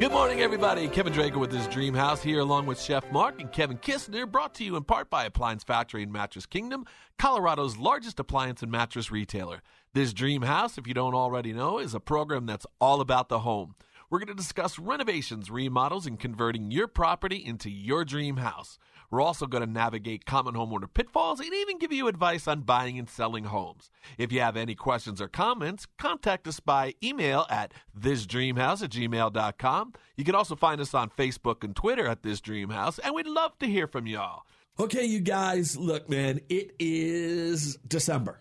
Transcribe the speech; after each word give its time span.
Good 0.00 0.12
morning, 0.12 0.40
everybody. 0.40 0.88
Kevin 0.88 1.12
Drago 1.12 1.36
with 1.36 1.52
his 1.52 1.66
Dream 1.66 1.92
House 1.92 2.22
here, 2.22 2.40
along 2.40 2.64
with 2.64 2.80
Chef 2.80 3.12
Mark 3.12 3.38
and 3.38 3.52
Kevin 3.52 3.76
Kistner, 3.76 4.26
brought 4.26 4.54
to 4.54 4.64
you 4.64 4.76
in 4.76 4.84
part 4.84 5.10
by 5.10 5.26
Appliance 5.26 5.62
Factory 5.62 6.02
and 6.02 6.10
Mattress 6.10 6.46
Kingdom, 6.46 6.86
Colorado's 7.18 7.76
largest 7.76 8.18
appliance 8.18 8.62
and 8.62 8.72
mattress 8.72 9.10
retailer. 9.10 9.60
This 9.92 10.14
Dream 10.14 10.40
House, 10.40 10.78
if 10.78 10.86
you 10.86 10.94
don't 10.94 11.12
already 11.12 11.52
know, 11.52 11.78
is 11.78 11.92
a 11.92 12.00
program 12.00 12.46
that's 12.46 12.66
all 12.80 13.02
about 13.02 13.28
the 13.28 13.40
home. 13.40 13.74
We're 14.10 14.18
going 14.18 14.26
to 14.26 14.34
discuss 14.34 14.76
renovations, 14.76 15.52
remodels, 15.52 16.04
and 16.04 16.18
converting 16.18 16.72
your 16.72 16.88
property 16.88 17.36
into 17.36 17.70
your 17.70 18.04
dream 18.04 18.38
house. 18.38 18.76
We're 19.08 19.20
also 19.20 19.46
going 19.46 19.64
to 19.64 19.70
navigate 19.70 20.26
common 20.26 20.54
homeowner 20.54 20.92
pitfalls 20.92 21.38
and 21.38 21.54
even 21.54 21.78
give 21.78 21.92
you 21.92 22.08
advice 22.08 22.48
on 22.48 22.62
buying 22.62 22.98
and 22.98 23.08
selling 23.08 23.44
homes. 23.44 23.88
If 24.18 24.32
you 24.32 24.40
have 24.40 24.56
any 24.56 24.74
questions 24.74 25.20
or 25.20 25.28
comments, 25.28 25.86
contact 25.96 26.48
us 26.48 26.58
by 26.58 26.94
email 27.04 27.46
at 27.50 27.72
thisdreamhouse 27.96 28.82
at 28.82 28.90
gmail.com. 28.90 29.92
You 30.16 30.24
can 30.24 30.34
also 30.34 30.56
find 30.56 30.80
us 30.80 30.92
on 30.92 31.10
Facebook 31.10 31.62
and 31.62 31.76
Twitter 31.76 32.08
at 32.08 32.24
This 32.24 32.40
Dream 32.40 32.70
House, 32.70 32.98
and 32.98 33.14
we'd 33.14 33.28
love 33.28 33.56
to 33.60 33.66
hear 33.66 33.86
from 33.86 34.08
y'all. 34.08 34.42
Okay, 34.80 35.04
you 35.04 35.20
guys, 35.20 35.76
look, 35.76 36.08
man, 36.08 36.40
it 36.48 36.74
is 36.80 37.76
December, 37.86 38.40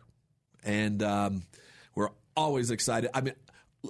and 0.64 1.04
um, 1.04 1.44
we're 1.94 2.09
always 2.36 2.72
excited. 2.72 3.12
I 3.14 3.22
mean, 3.22 3.36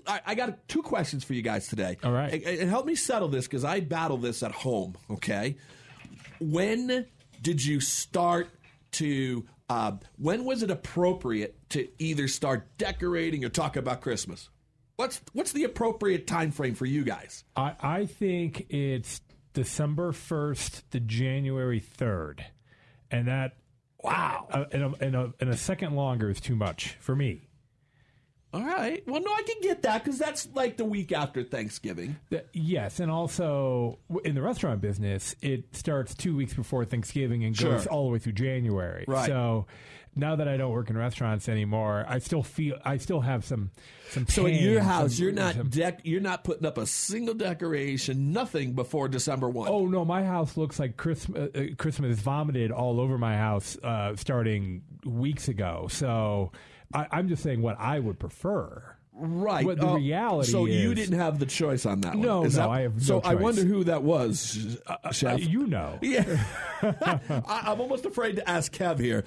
I, 0.08 0.22
I 0.28 0.36
got 0.36 0.68
two 0.68 0.82
questions 0.84 1.24
for 1.24 1.34
you 1.34 1.42
guys 1.42 1.68
today. 1.68 1.98
All 2.04 2.12
right. 2.12 2.32
and, 2.34 2.44
and 2.46 2.70
help 2.70 2.86
me 2.86 2.96
settle 2.96 3.28
this 3.28 3.46
because 3.48 3.64
I 3.64 3.80
battle 3.80 4.18
this 4.18 4.44
at 4.44 4.52
home. 4.52 4.96
Okay, 5.10 5.56
when 6.40 7.06
did 7.42 7.64
you 7.64 7.80
start 7.80 8.50
to? 8.94 9.46
Uh, 9.70 9.94
when 10.18 10.46
was 10.46 10.64
it 10.64 10.72
appropriate 10.72 11.56
to 11.70 11.88
either 12.00 12.28
start 12.28 12.68
decorating 12.78 13.46
or 13.46 13.50
talk 13.50 13.76
about 13.76 14.02
Christmas? 14.02 14.50
What's 14.96 15.22
what's 15.34 15.52
the 15.54 15.64
appropriate 15.64 16.28
time 16.28 16.52
frame 16.52 16.76
for 16.76 16.86
you 16.86 17.04
guys? 17.04 17.44
I, 17.56 17.74
I 17.82 18.06
think 18.06 18.66
it's 18.70 19.22
December 19.54 20.12
1st 20.12 20.82
to 20.92 21.00
January 21.00 21.80
3rd. 21.82 22.42
And 23.12 23.28
that, 23.28 23.56
Wow. 24.04 24.48
uh, 24.52 24.66
and, 24.72 24.84
a, 24.84 24.94
and, 25.02 25.16
a, 25.16 25.34
and 25.40 25.50
a 25.50 25.58
second 25.58 25.96
longer 25.96 26.30
is 26.30 26.40
too 26.40 26.56
much 26.56 26.96
for 27.00 27.16
me. 27.16 27.49
All 28.54 28.64
right. 28.64 29.04
Well, 29.08 29.22
no, 29.22 29.32
I 29.32 29.44
can 29.44 29.62
get 29.62 29.84
that 29.84 30.04
because 30.04 30.18
that's 30.18 30.48
like 30.56 30.78
the 30.78 30.86
week 30.86 31.12
after 31.12 31.44
Thanksgiving. 31.44 32.16
Th- 32.32 32.46
Yes, 32.54 33.00
and 33.00 33.12
also 33.12 34.00
in 34.26 34.34
the 34.36 34.42
restaurant 34.42 34.82
business, 34.82 35.36
it 35.42 35.76
starts 35.76 36.16
two 36.16 36.36
weeks 36.36 36.54
before 36.56 36.84
Thanksgiving 36.86 37.44
and 37.44 37.56
goes 37.56 37.86
all 37.86 38.06
the 38.08 38.14
way 38.14 38.20
through 38.20 38.34
January. 38.34 39.06
Right. 39.08 39.28
So 39.28 39.68
now 40.16 40.36
that 40.36 40.48
I 40.48 40.58
don't 40.58 40.72
work 40.72 40.90
in 40.90 40.98
restaurants 40.98 41.48
anymore, 41.48 42.04
I 42.10 42.18
still 42.18 42.42
feel 42.42 42.78
I 42.84 42.98
still 42.98 43.22
have 43.22 43.46
some 43.46 43.70
some. 44.10 44.28
So 44.28 44.48
at 44.48 44.54
your 44.60 44.82
house, 44.82 45.16
some- 45.16 45.24
you're 45.26 45.32
not 45.34 45.54
some- 45.56 45.70
dec- 45.70 46.00
you're 46.04 46.20
not 46.20 46.44
putting 46.44 46.66
up 46.66 46.80
a 46.80 46.88
single 46.88 47.36
decoration, 47.36 48.34
nothing 48.34 48.74
before 48.74 49.08
December 49.10 49.48
one. 49.48 49.70
Oh 49.70 49.86
no, 49.86 50.04
my 50.04 50.24
house 50.24 50.58
looks 50.58 50.80
like 50.80 50.98
Christmas. 50.98 51.52
Uh, 51.56 51.68
Christmas 51.78 52.18
vomited 52.20 52.72
all 52.72 53.00
over 53.00 53.20
my 53.20 53.38
house 53.38 53.78
uh, 53.84 54.16
starting 54.16 54.82
weeks 55.06 55.48
ago. 55.48 55.86
So 55.92 56.52
I, 56.94 57.08
I'm 57.12 57.28
just 57.30 57.44
saying 57.44 57.62
what 57.62 57.78
I 57.80 58.00
would 58.00 58.20
prefer. 58.20 58.96
right. 59.14 59.66
what 59.66 59.80
the 59.80 59.88
Uh, 59.88 59.96
reality 59.98 60.52
So 60.52 60.66
you 60.66 60.94
didn't 60.96 61.20
have 61.20 61.40
the 61.40 61.46
choice 61.46 61.86
on 61.86 62.02
that 62.02 62.14
one. 62.14 62.22
No, 62.22 62.46
Is 62.46 62.56
no, 62.56 62.64
that- 62.64 62.70
I 62.70 62.82
have 62.82 62.96
no 62.96 63.00
So 63.04 63.22
I 63.22 63.36
wonder 63.36 63.64
who 63.64 63.84
that 63.86 64.02
was, 64.04 64.78
Uh, 64.88 65.12
Chef. 65.12 65.46
you 65.48 65.68
know, 65.68 66.00
yeah, 66.04 66.24
I, 66.82 67.64
I'm 67.68 67.82
almost 67.82 68.06
afraid 68.06 68.38
to 68.38 68.50
ask 68.50 68.74
Kev 68.74 69.00
here. 69.00 69.24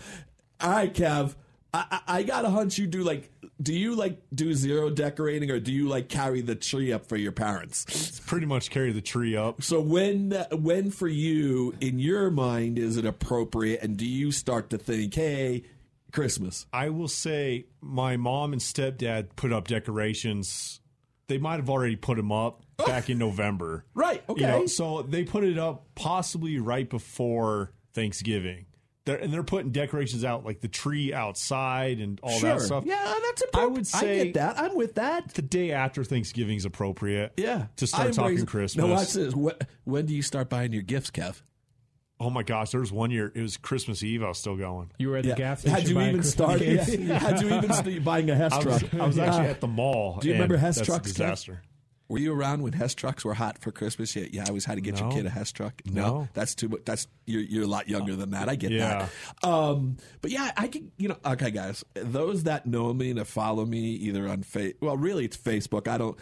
All 0.61 0.71
right, 0.71 0.93
Kev. 0.93 1.35
I, 1.75 1.85
I, 1.91 2.19
I 2.19 2.23
got 2.23 2.45
a 2.45 2.51
hunch 2.51 2.79
you 2.79 2.87
do 2.87 3.03
like. 3.03 3.31
Do 3.63 3.73
you 3.73 3.95
like 3.95 4.21
do 4.35 4.53
zero 4.55 4.91
decorating, 4.91 5.51
or 5.51 5.61
do 5.61 5.73
you 5.73 5.89
like 5.89 6.09
carry 6.09 6.41
the 6.41 6.55
tree 6.57 6.93
up 6.93 7.07
for 7.07 7.17
your 7.17 7.33
parents? 7.33 8.21
pretty 8.27 8.45
much 8.47 8.71
carry 8.71 8.93
the 8.93 9.01
tree 9.01 9.37
up. 9.37 9.63
So 9.63 9.81
when 9.81 10.33
when 10.51 10.91
for 10.91 11.09
you 11.09 11.75
in 11.81 11.99
your 11.99 12.31
mind 12.31 12.79
is 12.79 12.97
it 12.97 13.05
appropriate, 13.07 13.81
and 13.83 13.97
do 13.97 14.05
you 14.07 14.33
start 14.33 14.69
to 14.71 14.79
think, 14.79 15.15
hey, 15.15 15.63
Christmas? 16.13 16.67
I 16.73 16.91
will 16.91 17.09
say 17.09 17.67
my 17.81 18.17
mom 18.17 18.53
and 18.53 18.61
stepdad 18.61 19.29
put 19.37 19.53
up 19.53 19.69
decorations. 19.69 20.81
They 21.29 21.39
might 21.39 21.57
have 21.57 21.71
already 21.71 21.97
put 21.97 22.17
them 22.17 22.31
up 22.31 22.63
oh. 22.79 22.87
back 22.87 23.11
in 23.11 23.19
November. 23.19 23.85
Right, 23.95 24.23
You 24.29 24.47
know, 24.47 24.57
okay. 24.59 24.67
so 24.67 25.03
they 25.03 25.25
put 25.25 25.45
it 25.45 25.59
up 25.59 25.87
possibly 25.95 26.59
right 26.59 26.89
before 26.89 27.73
Thanksgiving. 27.95 28.67
They're, 29.05 29.17
and 29.17 29.33
they're 29.33 29.43
putting 29.43 29.73
decorations 29.73 30.25
out 30.25 30.45
like 30.45 30.61
the 30.61 30.69
tree 30.69 31.13
outside 31.13 31.99
and 31.99 32.21
all 32.23 32.39
sure. 32.39 32.51
that 32.51 32.61
stuff. 32.61 32.85
Yeah, 32.87 33.15
that's 33.23 33.43
appropriate. 33.43 33.65
I 33.65 33.73
would 33.73 33.87
say 33.87 34.21
I 34.21 34.25
get 34.25 34.35
that. 34.35 34.59
I'm 34.59 34.77
with 34.77 34.95
that. 34.95 35.35
the 35.35 35.43
day 35.43 35.73
after 35.73 36.05
Thanksgiving 36.05 36.57
is 36.57 36.65
appropriate. 36.65 37.33
Yeah, 37.37 37.67
To 37.77 37.87
start 37.87 38.09
I 38.09 38.11
talking 38.13 38.47
Christmas. 38.47 38.77
No, 38.77 38.93
watch 38.93 39.13
this. 39.13 39.35
When, 39.35 39.55
when 39.85 40.07
do 40.07 40.15
you 40.15 40.23
start 40.23 40.49
buying 40.49 40.73
your 40.73 40.83
gifts, 40.83 41.11
Kev? 41.11 41.43
Oh 42.25 42.31
my 42.31 42.43
gosh, 42.45 42.71
there 42.71 42.81
was 42.81 42.93
one 42.93 43.11
year, 43.11 43.33
it 43.35 43.41
was 43.43 43.57
Christmas 43.57 44.03
Eve, 44.05 44.23
I 44.23 44.29
was 44.29 44.39
still 44.39 44.57
going. 44.57 44.93
you 44.99 45.09
were 45.09 45.17
at 45.17 45.25
the 45.25 45.35
gas 45.35 45.61
station. 45.61 45.77
Had 45.77 45.89
you 45.89 46.01
even 46.01 46.15
Christmas 46.21 46.33
started? 46.33 46.65
gifts? 46.87 46.93
Had 47.25 47.41
you 47.41 47.49
even 47.49 47.73
started 47.73 48.05
buying 48.05 48.31
a 48.31 48.35
Hess 48.37 48.53
I 48.53 48.63
truck? 48.63 48.83
was, 48.83 49.01
I 49.01 49.07
was 49.07 49.19
actually 49.19 49.47
at 49.49 49.61
the 49.61 49.67
mall. 49.67 50.19
do 50.21 50.29
you 50.29 50.35
remember 50.35 50.57
Hess 50.57 50.81
trucks, 50.81 51.09
A 51.11 51.15
Kev? 51.15 51.17
disaster. 51.17 51.63
Were 52.09 52.19
you 52.19 52.33
around 52.35 52.63
when 52.63 52.75
Hess 52.75 52.95
trucks 52.95 53.25
were 53.25 53.33
hot 53.35 53.59
for 53.63 53.73
Christmas? 53.73 54.15
Yeah, 54.15 54.27
yeah. 54.31 54.45
I 54.45 54.49
always 54.49 54.67
had 54.67 54.75
to 54.75 54.83
get 54.83 55.01
your 55.01 55.11
kid 55.11 55.25
a 55.25 55.31
Hess 55.31 55.51
truck. 55.51 55.81
No. 55.87 56.29
that's 56.35 56.55
too 56.55 56.69
much. 56.69 56.83
That's 56.85 57.07
you're 57.27 57.41
you're 57.41 57.65
a 57.65 57.67
lot 57.67 57.89
younger 57.89 58.15
than 58.15 58.33
that. 58.33 58.51
I 58.51 58.55
get 58.55 58.71
Yeah. 58.71 59.09
that. 59.43 59.49
Um, 59.49 59.97
but 60.21 60.31
yeah, 60.31 60.53
I 60.57 60.69
can. 60.69 60.93
You 60.99 61.09
know, 61.09 61.17
okay, 61.25 61.51
guys. 61.51 61.85
Those 61.95 62.43
that 62.45 62.67
know 62.67 62.93
me 62.93 63.13
that 63.15 63.25
follow 63.25 63.65
me 63.65 63.79
either 63.93 64.29
on 64.29 64.43
face, 64.43 64.75
well, 64.83 64.97
really 64.99 65.25
it's 65.25 65.37
Facebook. 65.39 65.89
I 65.89 65.97
don't 65.97 66.19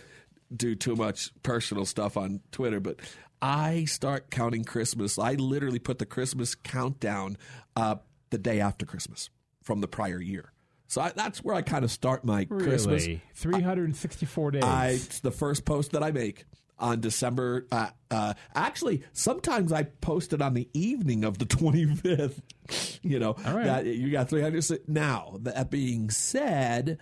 do 0.57 0.77
too 0.77 0.95
much 0.95 1.33
personal 1.43 1.85
stuff 1.85 2.17
on 2.17 2.41
Twitter, 2.53 2.79
but 2.79 3.01
I 3.43 3.85
start 3.87 4.31
counting 4.31 4.65
Christmas. 4.65 5.19
I 5.19 5.35
literally 5.35 5.79
put 5.79 5.99
the 5.99 6.07
Christmas 6.07 6.55
countdown 6.55 7.37
uh, 7.77 7.97
the 8.31 8.39
day 8.39 8.61
after 8.61 8.87
Christmas 8.87 9.31
from 9.63 9.81
the 9.81 9.89
prior 9.89 10.21
year. 10.21 10.53
So 10.89 11.01
I, 11.01 11.13
that's 11.15 11.45
where 11.45 11.55
I 11.55 11.63
kind 11.63 11.85
of 11.85 11.91
start 11.91 12.25
my 12.25 12.45
Christmas. 12.45 13.07
Really, 13.07 13.23
364 13.35 14.51
days. 14.51 14.65
I 14.65 14.89
it's 14.89 15.21
the 15.21 15.31
first 15.31 15.65
post 15.65 15.93
that 15.93 16.03
I 16.03 16.11
make 16.11 16.45
on 16.81 17.01
December. 17.01 17.67
Uh, 17.71 17.91
uh, 18.11 18.35
actually, 18.55 19.05
sometimes 19.13 19.73
I 19.73 19.85
post 19.85 20.33
it 20.33 20.43
on 20.43 20.55
the 20.55 20.69
evening 20.73 21.25
of 21.25 21.39
the 21.39 21.45
25th. 21.47 22.41
You 23.03 23.19
know, 23.19 23.37
right. 23.45 23.65
that 23.65 23.87
you 23.87 24.11
got 24.11 24.29
300. 24.29 24.89
Now, 24.89 25.39
that 25.43 25.71
being 25.71 26.11
said, 26.11 26.99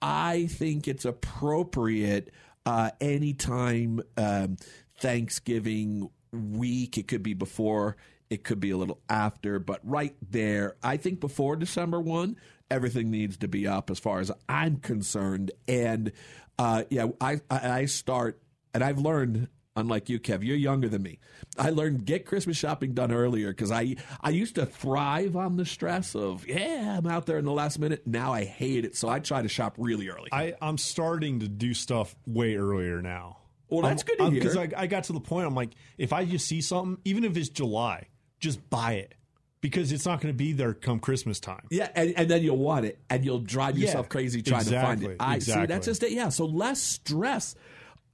I 0.00 0.46
think 0.46 0.88
it's 0.88 1.04
appropriate 1.04 2.30
uh, 2.64 2.90
anytime 3.00 4.02
um, 4.16 4.56
Thanksgiving 4.98 6.10
week. 6.32 6.98
It 6.98 7.08
could 7.08 7.22
be 7.22 7.34
before. 7.34 7.96
It 8.28 8.42
could 8.44 8.58
be 8.58 8.70
a 8.70 8.76
little 8.76 9.00
after, 9.08 9.58
but 9.60 9.80
right 9.84 10.16
there, 10.30 10.76
I 10.82 10.96
think 10.96 11.20
before 11.20 11.54
December 11.54 12.00
1, 12.00 12.36
everything 12.70 13.10
needs 13.10 13.36
to 13.38 13.48
be 13.48 13.66
up 13.68 13.88
as 13.88 14.00
far 14.00 14.18
as 14.18 14.32
I'm 14.48 14.78
concerned. 14.78 15.52
And 15.68 16.10
uh, 16.58 16.84
yeah, 16.90 17.06
I, 17.20 17.40
I, 17.48 17.84
start, 17.84 18.42
and 18.74 18.82
I've 18.82 18.98
learned, 18.98 19.46
unlike 19.76 20.08
you, 20.08 20.18
Kev, 20.18 20.42
you're 20.42 20.56
younger 20.56 20.88
than 20.88 21.04
me. 21.04 21.20
I 21.56 21.70
learned 21.70 22.04
get 22.04 22.26
Christmas 22.26 22.56
shopping 22.56 22.94
done 22.94 23.12
earlier 23.12 23.50
because 23.50 23.70
I, 23.70 23.94
I 24.20 24.30
used 24.30 24.56
to 24.56 24.66
thrive 24.66 25.36
on 25.36 25.56
the 25.56 25.64
stress 25.64 26.16
of, 26.16 26.44
yeah, 26.48 26.98
I'm 26.98 27.06
out 27.06 27.26
there 27.26 27.38
in 27.38 27.44
the 27.44 27.52
last 27.52 27.78
minute. 27.78 28.08
Now 28.08 28.32
I 28.32 28.44
hate 28.44 28.84
it. 28.84 28.96
So 28.96 29.08
I 29.08 29.20
try 29.20 29.42
to 29.42 29.48
shop 29.48 29.76
really 29.78 30.08
early. 30.08 30.30
I, 30.32 30.54
I'm 30.60 30.78
starting 30.78 31.40
to 31.40 31.48
do 31.48 31.74
stuff 31.74 32.16
way 32.26 32.56
earlier 32.56 33.00
now. 33.02 33.36
Well, 33.68 33.82
that's 33.82 34.02
good 34.02 34.18
to 34.18 34.30
Because 34.30 34.54
hear. 34.54 34.70
I, 34.76 34.82
I 34.82 34.86
got 34.86 35.04
to 35.04 35.12
the 35.12 35.20
point, 35.20 35.46
I'm 35.46 35.54
like, 35.54 35.70
if 35.98 36.12
I 36.12 36.24
just 36.24 36.46
see 36.46 36.60
something, 36.60 36.98
even 37.04 37.24
if 37.24 37.36
it's 37.36 37.48
July, 37.48 38.08
just 38.38 38.68
buy 38.70 38.92
it 38.94 39.14
because 39.60 39.90
it's 39.90 40.06
not 40.06 40.20
going 40.20 40.32
to 40.32 40.36
be 40.36 40.52
there 40.52 40.72
come 40.74 41.00
Christmas 41.00 41.40
time. 41.40 41.66
Yeah, 41.70 41.88
and, 41.94 42.14
and 42.16 42.30
then 42.30 42.42
you'll 42.42 42.58
want 42.58 42.84
it, 42.86 42.98
and 43.10 43.24
you'll 43.24 43.40
drive 43.40 43.76
Yeah, 43.76 43.86
yourself 43.86 44.08
crazy 44.08 44.42
trying 44.42 44.64
to 44.66 44.80
find 44.80 45.02
it. 45.02 45.12
exactly, 45.12 45.26
I 45.26 45.38
see. 45.40 45.66
That's 45.66 45.86
just 45.86 46.02
it. 46.04 46.12
Yeah. 46.12 46.28
So 46.28 46.46
less 46.46 46.80
stress. 46.80 47.54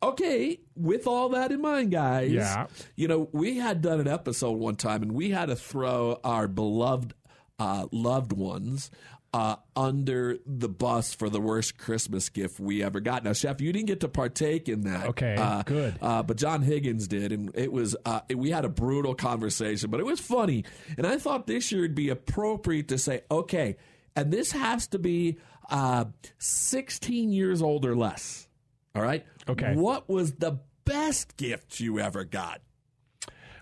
Okay, 0.02 0.58
with 0.74 1.06
all 1.06 1.28
that 1.30 1.52
in 1.52 1.60
mind, 1.60 1.92
guys. 1.92 2.32
Yeah. 2.32 2.66
You 2.96 3.06
know, 3.06 3.28
we 3.32 3.58
had 3.58 3.82
done 3.82 4.00
an 4.00 4.08
episode 4.08 4.52
one 4.58 4.74
time, 4.76 5.02
and 5.02 5.12
we 5.12 5.30
had 5.30 5.46
to 5.46 5.56
throw 5.56 6.18
our 6.24 6.48
beloved 6.48 7.14
uh, 7.58 7.86
loved 7.92 8.32
ones 8.32 8.90
uh, 9.34 9.56
under 9.74 10.38
the 10.46 10.68
bus 10.68 11.14
for 11.14 11.30
the 11.30 11.40
worst 11.40 11.78
Christmas 11.78 12.28
gift 12.28 12.60
we 12.60 12.82
ever 12.82 13.00
got. 13.00 13.24
Now, 13.24 13.32
Chef, 13.32 13.60
you 13.60 13.72
didn't 13.72 13.86
get 13.86 14.00
to 14.00 14.08
partake 14.08 14.68
in 14.68 14.82
that. 14.82 15.08
Okay, 15.08 15.36
uh, 15.36 15.62
good. 15.62 15.96
Uh, 16.02 16.22
but 16.22 16.36
John 16.36 16.62
Higgins 16.62 17.08
did, 17.08 17.32
and 17.32 17.50
it 17.54 17.72
was 17.72 17.96
uh, 18.04 18.20
we 18.34 18.50
had 18.50 18.64
a 18.64 18.68
brutal 18.68 19.14
conversation, 19.14 19.90
but 19.90 20.00
it 20.00 20.06
was 20.06 20.20
funny. 20.20 20.64
And 20.98 21.06
I 21.06 21.18
thought 21.18 21.46
this 21.46 21.72
year 21.72 21.84
it'd 21.84 21.94
be 21.94 22.10
appropriate 22.10 22.88
to 22.88 22.98
say, 22.98 23.22
okay, 23.30 23.76
and 24.14 24.30
this 24.30 24.52
has 24.52 24.86
to 24.88 24.98
be 24.98 25.38
uh, 25.70 26.04
16 26.38 27.32
years 27.32 27.62
old 27.62 27.86
or 27.86 27.96
less. 27.96 28.46
All 28.94 29.02
right. 29.02 29.24
Okay. 29.48 29.74
What 29.74 30.08
was 30.08 30.32
the 30.32 30.60
best 30.84 31.36
gift 31.36 31.80
you 31.80 31.98
ever 31.98 32.24
got? 32.24 32.60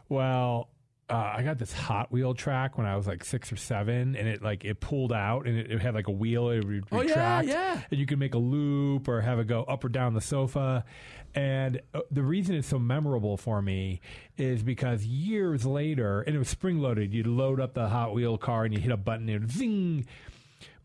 Well, 0.09 0.69
uh, 1.11 1.35
I 1.37 1.43
got 1.43 1.59
this 1.59 1.73
Hot 1.73 2.11
Wheel 2.13 2.35
track 2.35 2.79
when 2.79 2.87
I 2.87 2.97
was 2.97 3.07
like 3.07 3.25
six 3.25 3.53
or 3.53 3.57
seven, 3.57 4.15
and 4.17 4.29
it 4.29 4.43
like 4.43 4.65
it 4.65 4.81
pulled 4.81 5.13
out 5.13 5.47
and 5.47 5.59
it, 5.59 5.71
it 5.71 5.81
had 5.81 5.95
like 5.95 6.09
a 6.09 6.13
wheel. 6.13 6.51
It 6.51 6.65
would 6.65 6.85
Oh, 6.93 7.03
yeah, 7.03 7.43
yeah. 7.43 7.81
and 7.91 7.99
you 8.01 8.07
could 8.07 8.19
make 8.19 8.35
a 8.35 8.39
loop 8.39 9.09
or 9.09 9.21
have 9.21 9.39
it 9.39 9.47
go 9.47 9.63
up 9.65 9.85
or 9.85 9.89
down 9.89 10.15
the 10.15 10.21
sofa. 10.21 10.85
And 11.35 11.81
uh, 11.95 12.01
the 12.11 12.23
reason 12.23 12.57
it's 12.57 12.69
so 12.69 12.79
memorable 12.79 13.37
for 13.37 13.63
me 13.63 14.01
is 14.37 14.63
because 14.63 15.05
years 15.05 15.65
later, 15.65 16.23
and 16.23 16.35
it 16.35 16.39
was 16.39 16.49
spring 16.49 16.79
loaded. 16.81 17.13
You'd 17.15 17.27
load 17.27 17.61
up 17.61 17.75
the 17.75 17.89
Hot 17.89 18.13
Wheel 18.15 18.37
car 18.39 18.65
and 18.65 18.75
you 18.75 18.81
hit 18.81 18.91
a 18.93 18.97
button 18.97 19.29
and 19.29 19.51
zing. 19.51 20.07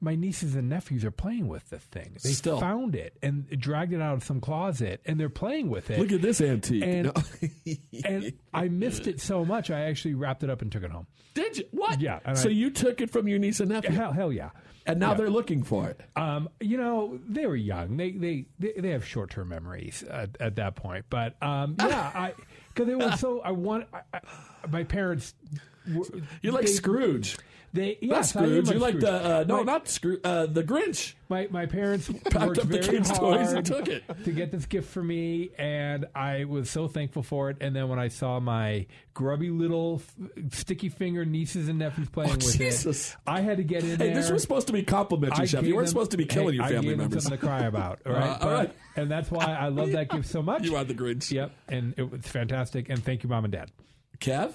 My 0.01 0.15
nieces 0.15 0.55
and 0.55 0.69
nephews 0.69 1.03
are 1.05 1.11
playing 1.11 1.47
with 1.47 1.69
the 1.69 1.79
thing. 1.79 2.17
They 2.23 2.31
Still. 2.31 2.59
found 2.59 2.95
it 2.95 3.17
and 3.23 3.47
dragged 3.59 3.93
it 3.93 4.01
out 4.01 4.13
of 4.15 4.23
some 4.23 4.41
closet, 4.41 5.01
and 5.05 5.19
they're 5.19 5.29
playing 5.29 5.69
with 5.69 5.89
it. 5.89 5.99
Look 5.99 6.11
at 6.11 6.21
this 6.21 6.41
antique. 6.41 6.83
And- 6.83 7.05
No. 7.05 7.13
and 8.05 8.33
I 8.53 8.67
missed 8.67 9.07
it 9.07 9.19
so 9.21 9.45
much, 9.45 9.71
I 9.71 9.81
actually 9.81 10.13
wrapped 10.15 10.43
it 10.43 10.49
up 10.49 10.61
and 10.61 10.71
took 10.71 10.83
it 10.83 10.91
home. 10.91 11.07
Did 11.33 11.57
you? 11.57 11.65
What? 11.71 11.99
Yeah, 12.01 12.33
So 12.33 12.49
I- 12.49 12.51
you 12.51 12.69
took 12.69 13.01
it 13.01 13.09
from 13.09 13.27
your 13.27 13.39
niece 13.39 13.59
and 13.59 13.69
nephew, 13.69 13.91
Hell, 13.91 14.11
hell 14.13 14.31
yeah. 14.31 14.51
and 14.85 14.99
now 14.99 15.11
Yeah. 15.11 15.17
they're 15.17 15.29
looking 15.29 15.63
for 15.63 15.87
it. 15.89 15.99
Um, 16.15 16.49
you 16.59 16.77
know, 16.77 17.19
they 17.27 17.45
were 17.45 17.55
young. 17.55 17.97
They 17.97 18.11
they 18.11 18.45
they, 18.59 18.73
they 18.77 18.89
have 18.91 19.05
short 19.05 19.31
term 19.31 19.49
memories 19.49 20.03
at, 20.03 20.37
at 20.39 20.55
that 20.57 20.75
point. 20.75 21.05
But 21.09 21.35
um, 21.41 21.75
yeah, 21.79 22.11
I 22.15 22.33
because 22.73 22.87
they 22.87 22.95
were 22.95 23.11
so. 23.17 23.39
I 23.41 23.51
want 23.51 23.87
I, 23.93 24.01
I, 24.13 24.19
my 24.69 24.83
parents. 24.83 25.33
You're 26.41 26.53
like 26.53 26.65
they, 26.65 26.71
Scrooge. 26.71 27.37
They 27.73 27.97
Not 28.01 28.15
yes, 28.17 28.35
I 28.37 28.43
am 28.43 28.45
Scrooge. 28.45 28.69
You're 28.69 28.79
like 28.79 28.89
Scrooge. 28.91 29.03
the 29.03 29.11
uh, 29.39 29.43
no, 29.45 29.57
my, 29.57 29.63
not 29.63 29.87
Scrooge. 29.89 30.21
Uh, 30.23 30.45
the 30.45 30.63
Grinch. 30.63 31.13
my 31.27 31.49
my 31.51 31.65
parents 31.65 32.09
Packed 32.29 32.57
up 32.57 32.69
the 32.69 32.79
kids' 32.79 33.11
toys 33.11 33.51
and 33.51 33.65
took 33.65 33.89
it. 33.89 34.03
to 34.23 34.31
get 34.31 34.49
this 34.51 34.65
gift 34.65 34.89
for 34.89 35.03
me, 35.03 35.49
and 35.57 36.05
I 36.15 36.45
was 36.45 36.69
so 36.69 36.87
thankful 36.87 37.21
for 37.21 37.49
it. 37.49 37.57
And 37.59 37.75
then 37.75 37.89
when 37.89 37.99
I 37.99 38.07
saw 38.07 38.39
my 38.39 38.85
grubby 39.13 39.49
little 39.49 40.01
f- 40.37 40.53
sticky 40.53 40.87
finger 40.87 41.25
nieces 41.25 41.67
and 41.67 41.77
nephews 41.79 42.07
playing 42.09 42.31
with 42.35 42.45
Oh, 42.47 42.51
Jesus. 42.57 43.11
it, 43.11 43.17
I 43.27 43.41
had 43.41 43.57
to 43.57 43.63
get 43.63 43.83
in 43.83 43.89
Hey, 43.91 43.95
there. 43.97 44.15
this 44.15 44.31
was 44.31 44.41
supposed 44.41 44.67
to 44.67 44.73
be 44.73 44.83
complimentary, 44.83 45.45
Chef. 45.45 45.65
You 45.65 45.75
weren't 45.75 45.87
them- 45.87 45.91
supposed 45.91 46.11
to 46.11 46.17
be 46.17 46.25
killing 46.25 46.53
hey, 46.53 46.55
your 46.55 46.63
I 46.63 46.69
family 46.69 46.81
gave 46.83 46.91
them 46.91 46.99
members. 46.99 47.23
something 47.23 47.39
to 47.41 47.45
cry 47.45 47.59
about. 47.65 47.99
All 48.05 48.13
right, 48.13 48.23
Uh, 48.23 48.37
But- 48.39 48.53
right. 48.53 48.75
and 48.95 49.11
that's 49.11 49.29
why 49.29 49.43
I 49.47 49.67
love 49.67 49.91
that 49.91 50.09
gift 50.09 50.29
so 50.29 50.41
much. 50.51 50.63
You 50.63 50.77
are 50.77 50.85
the 50.85 50.93
Grinch. 50.93 51.29
Yep, 51.29 51.51
and 51.67 51.93
it 51.97 52.09
was 52.09 52.21
fantastic. 52.21 52.87
And 52.87 53.03
thank 53.03 53.23
you, 53.23 53.29
mom 53.29 53.43
and 53.43 53.51
dad. 53.51 53.69
Kev? 54.19 54.53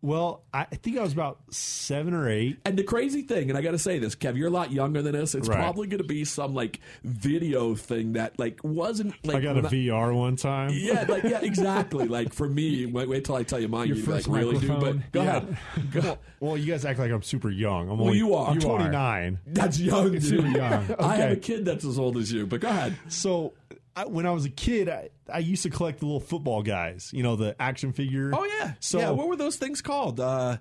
Well, 0.00 0.42
I 0.54 0.60
I 0.70 0.76
think 0.76 0.96
I 0.96 1.02
was 1.02 1.12
about 1.12 1.38
seven 1.50 2.14
or 2.14 2.28
eight. 2.28 2.58
And 2.64 2.78
the 2.78 2.84
crazy 2.84 3.22
thing, 3.22 3.48
and 3.50 3.58
I 3.58 3.62
got 3.62 3.72
to 3.72 3.78
say 3.78 3.98
this, 3.98 4.14
Kev, 4.14 4.36
you're 4.36 4.46
a 4.46 4.50
lot 4.50 4.70
younger 4.70 5.02
than 5.02 5.16
us. 5.16 5.34
It's 5.34 5.48
Right. 5.48 5.58
probably 5.58 5.88
going 5.88 6.00
to 6.02 6.06
be 6.06 6.24
some 6.24 6.54
like 6.54 6.78
video 7.02 7.74
thing 7.74 8.12
that 8.12 8.38
like 8.38 8.60
wasn't 8.62 9.14
like 9.26 9.36
I 9.36 9.40
got 9.40 9.58
a 9.58 9.62
VR 9.62 10.14
one 10.14 10.36
time. 10.36 10.70
Yeah, 10.72 11.04
like 11.08 11.24
yeah, 11.24 11.40
exactly. 11.42 12.06
like 12.06 12.32
for 12.32 12.48
me, 12.48 12.86
wait, 12.86 13.08
wait 13.08 13.24
till 13.24 13.34
I 13.34 13.42
tell 13.42 13.58
you 13.58 13.66
mine. 13.68 13.88
Your 13.88 13.96
You 13.96 14.02
like 14.04 14.14
first 14.16 14.28
really 14.28 14.58
do, 14.58 14.68
microphone. 14.68 14.98
but 15.10 15.12
go 15.12 15.22
Yeah. 15.22 15.36
ahead. 15.38 15.56
Go. 15.92 16.18
Well, 16.40 16.56
you 16.56 16.66
guys 16.70 16.84
act 16.84 17.00
like 17.00 17.10
I'm 17.10 17.22
super 17.22 17.50
young. 17.50 17.90
I'm 17.90 18.00
only, 18.00 18.18
you 18.18 18.34
are. 18.34 18.50
I'm 18.50 18.60
You 18.60 18.70
are. 18.70 18.78
29. 18.78 19.40
That's 19.48 19.80
young, 19.80 20.12
dude. 20.12 20.22
Super 20.22 20.46
young. 20.46 20.94
I 21.00 21.16
have 21.16 21.32
a 21.32 21.36
kid 21.36 21.64
that's 21.64 21.84
as 21.84 21.98
old 21.98 22.16
as 22.16 22.30
you, 22.32 22.46
but 22.46 22.60
go 22.60 22.68
ahead. 22.68 22.94
So 23.08 23.54
I, 23.98 24.04
when 24.04 24.26
I 24.26 24.30
was 24.30 24.44
a 24.44 24.50
kid, 24.50 24.88
I, 24.88 25.10
I 25.32 25.40
used 25.40 25.64
to 25.64 25.70
collect 25.70 25.98
the 25.98 26.06
little 26.06 26.20
football 26.20 26.62
guys. 26.62 27.10
You 27.12 27.24
know, 27.24 27.34
the 27.34 27.60
action 27.60 27.92
figure. 27.92 28.30
Oh 28.32 28.44
yeah. 28.44 28.74
So 28.78 28.98
yeah, 29.00 29.10
what 29.10 29.26
were 29.26 29.36
those 29.36 29.56
things 29.56 29.82
called? 29.82 30.20
Uh, 30.20 30.58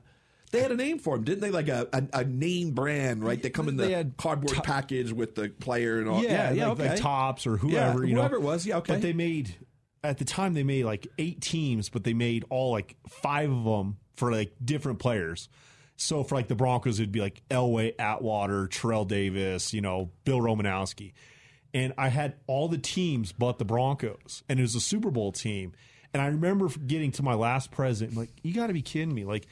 they 0.52 0.62
had 0.62 0.72
a 0.72 0.76
name 0.76 0.98
for 0.98 1.16
them, 1.16 1.24
didn't 1.24 1.42
they? 1.42 1.52
Like 1.52 1.68
a, 1.68 1.88
a, 1.94 2.22
a 2.22 2.24
name 2.24 2.72
brand, 2.72 3.24
right? 3.24 3.42
They 3.42 3.52
come 3.52 3.68
in 3.68 3.78
the 3.78 4.12
cardboard 4.18 4.64
package 4.64 5.12
with 5.12 5.36
the 5.36 5.50
player 5.50 6.00
and 6.00 6.10
all. 6.10 6.24
yeah, 6.24 6.30
yeah, 6.30 6.52
yeah 6.52 6.68
like, 6.70 6.80
okay. 6.80 6.90
like 6.90 7.00
Topps 7.00 7.46
or 7.46 7.58
whoever. 7.58 8.04
Yeah, 8.04 8.10
you 8.10 8.16
know. 8.16 8.22
whoever 8.22 8.38
it 8.38 8.42
was, 8.42 8.66
yeah, 8.66 8.78
okay. 8.78 8.94
But 8.94 9.02
they 9.04 9.14
made 9.14 9.56
at 10.04 10.18
the 10.18 10.26
time 10.26 10.54
they 10.54 10.64
made 10.64 10.86
like 10.86 11.08
eight 11.20 11.42
teams, 11.42 11.90
but 11.90 12.04
they 12.04 12.14
made 12.14 12.44
all 12.50 12.72
like 12.72 12.96
five 13.08 13.52
of 13.52 13.64
them 13.66 13.98
for 14.16 14.32
like 14.32 14.54
different 14.64 15.00
players. 15.00 15.48
So 15.96 16.24
for 16.24 16.36
like 16.36 16.48
the 16.48 16.56
Broncos, 16.56 17.00
it'd 17.00 17.12
be 17.12 17.22
like 17.22 17.42
Elway, 17.50 17.94
Atwater, 18.00 18.68
Terrell 18.68 19.06
Davis, 19.06 19.74
you 19.74 19.82
know, 19.82 20.12
Bill 20.26 20.40
Romanowski. 20.40 21.14
And 21.78 21.94
I 21.96 22.10
had 22.10 22.34
all 22.48 22.68
the 22.68 22.80
teams 22.80 23.32
but 23.32 23.60
the 23.60 23.66
Broncos, 23.66 24.42
and 24.50 24.58
it 24.58 24.64
was 24.64 24.74
a 24.74 24.80
Super 24.80 25.12
Bowl 25.12 25.32
team. 25.32 25.74
And 26.12 26.24
I 26.24 26.26
remember 26.26 26.70
getting 26.70 27.12
to 27.12 27.22
my 27.22 27.36
last 27.36 27.70
present, 27.70 28.14
I'm 28.14 28.18
like, 28.18 28.32
you 28.42 28.52
got 28.52 28.68
to 28.68 28.74
be 28.74 28.82
kidding 28.82 29.14
me! 29.14 29.26
Like, 29.26 29.46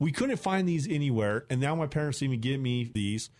we 0.00 0.10
couldn't 0.10 0.38
find 0.38 0.68
these 0.68 0.88
anywhere, 0.88 1.46
and 1.48 1.60
now 1.60 1.76
my 1.76 1.86
parents 1.86 2.20
even 2.20 2.40
give 2.40 2.60
me 2.60 2.90
these. 2.92 3.30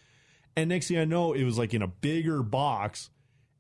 And 0.55 0.69
next 0.69 0.87
thing 0.87 0.99
I 0.99 1.05
know, 1.05 1.33
it 1.33 1.43
was 1.43 1.59
like 1.59 1.75
in 1.75 1.83
a 1.83 1.89
bigger 1.89 2.45
box. 2.45 3.11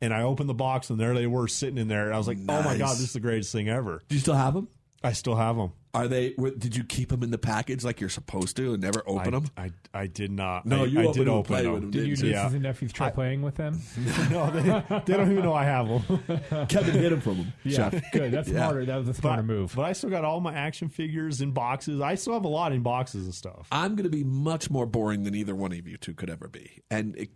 And 0.00 0.14
I 0.14 0.22
opened 0.22 0.48
the 0.48 0.54
box, 0.54 0.90
and 0.90 1.00
there 1.00 1.12
they 1.12 1.26
were 1.26 1.48
sitting 1.48 1.76
in 1.76 1.88
there. 1.88 2.04
And 2.04 2.14
I 2.14 2.18
was 2.18 2.28
like, 2.28 2.38
"Oh 2.48 2.62
my 2.62 2.78
god, 2.78 2.92
this 2.92 3.00
is 3.00 3.12
the 3.14 3.20
greatest 3.20 3.50
thing 3.50 3.68
ever!" 3.68 4.00
Do 4.08 4.14
you 4.14 4.20
still 4.20 4.34
have 4.34 4.54
them? 4.54 4.68
I 5.02 5.12
still 5.12 5.34
have 5.34 5.56
them. 5.56 5.72
Are 5.94 6.06
they? 6.06 6.34
were- 6.36 6.50
Did 6.50 6.76
you 6.76 6.84
keep 6.84 7.08
them 7.08 7.22
in 7.22 7.30
the 7.30 7.38
package 7.38 7.82
like 7.84 8.00
you're 8.00 8.10
supposed 8.10 8.56
to 8.56 8.74
and 8.74 8.82
never 8.82 9.02
open 9.06 9.32
them? 9.32 9.46
I, 9.56 9.70
I 9.94 10.06
did 10.06 10.30
not. 10.30 10.66
No, 10.66 10.82
I, 10.82 10.86
you 10.86 11.00
I 11.00 11.02
opened 11.04 11.14
did 11.14 11.20
them 11.26 11.28
and 11.28 11.38
open 11.38 11.44
played 11.54 11.64
them. 11.66 11.74
them, 11.74 11.90
Did 11.90 11.98
your 12.00 12.06
nieces 12.08 12.22
you? 12.24 12.30
Yeah. 12.30 12.46
and 12.52 12.62
nephews 12.62 12.92
try 12.92 13.10
playing 13.10 13.42
with 13.42 13.54
them? 13.54 13.80
no, 14.30 14.50
they, 14.50 14.60
they 15.06 15.16
don't 15.16 15.30
even 15.32 15.42
know 15.44 15.54
I 15.54 15.64
have 15.64 15.88
them. 15.88 16.40
Kevin 16.68 16.94
hid 16.94 17.12
them 17.12 17.20
from 17.20 17.38
them. 17.38 17.52
Yeah, 17.64 17.90
Chef. 17.90 18.12
good. 18.12 18.32
That's 18.32 18.48
Yeah. 18.48 18.58
smarter. 18.66 18.84
That 18.84 18.96
was 18.96 19.08
a 19.08 19.14
smarter 19.14 19.42
but, 19.42 19.46
move. 19.52 19.72
but 19.74 19.82
I 19.86 19.92
still 19.92 20.10
got 20.10 20.24
all 20.24 20.40
my 20.40 20.52
action 20.54 20.88
figures 20.88 21.40
in 21.40 21.52
boxes. 21.52 22.00
I 22.00 22.14
still 22.16 22.34
have 22.34 22.44
a 22.44 22.48
lot 22.48 22.72
in 22.72 22.82
boxes 22.82 23.24
and 23.24 23.34
stuff. 23.34 23.66
I'm 23.72 23.96
going 23.96 24.04
to 24.04 24.10
be 24.10 24.24
much 24.24 24.70
more 24.70 24.84
boring 24.86 25.22
than 25.24 25.34
either 25.34 25.54
one 25.54 25.72
of 25.72 25.88
you 25.88 25.96
two 25.96 26.14
could 26.14 26.28
ever 26.30 26.48
be, 26.48 26.82
and 26.90 27.16
it 27.16 27.30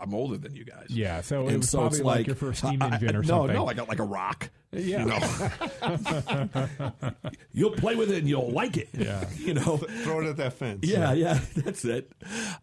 I'm 0.00 0.12
older 0.14 0.36
than 0.36 0.54
you 0.54 0.64
guys. 0.64 0.86
yeah, 0.90 1.20
so 1.22 1.44
it 1.46 1.48
and 1.48 1.56
was 1.58 1.70
so 1.70 1.78
probably 1.78 1.98
it's 1.98 2.04
like, 2.06 2.16
like 2.18 2.26
your 2.26 2.36
first 2.36 2.58
steam 2.66 2.82
I- 2.82 2.88
I- 2.90 2.94
engine 2.94 3.16
or 3.16 3.22
no, 3.22 3.28
something. 3.28 3.56
no, 3.56 3.66
I 3.66 3.74
got 3.74 3.88
like 3.88 3.98
a 3.98 4.04
rock. 4.04 4.50
Yeah. 4.74 5.00
You 5.00 5.06
know, 5.06 7.12
you'll 7.52 7.70
play 7.72 7.94
with 7.94 8.10
it 8.10 8.18
and 8.18 8.28
you'll 8.28 8.50
like 8.50 8.76
it. 8.76 8.88
Yeah. 8.92 9.24
you 9.36 9.54
know. 9.54 9.76
Throw 9.76 10.20
it 10.20 10.26
at 10.26 10.36
that 10.38 10.54
fence. 10.54 10.80
Yeah, 10.82 11.12
yeah, 11.12 11.40
that's 11.56 11.84
it. 11.84 12.10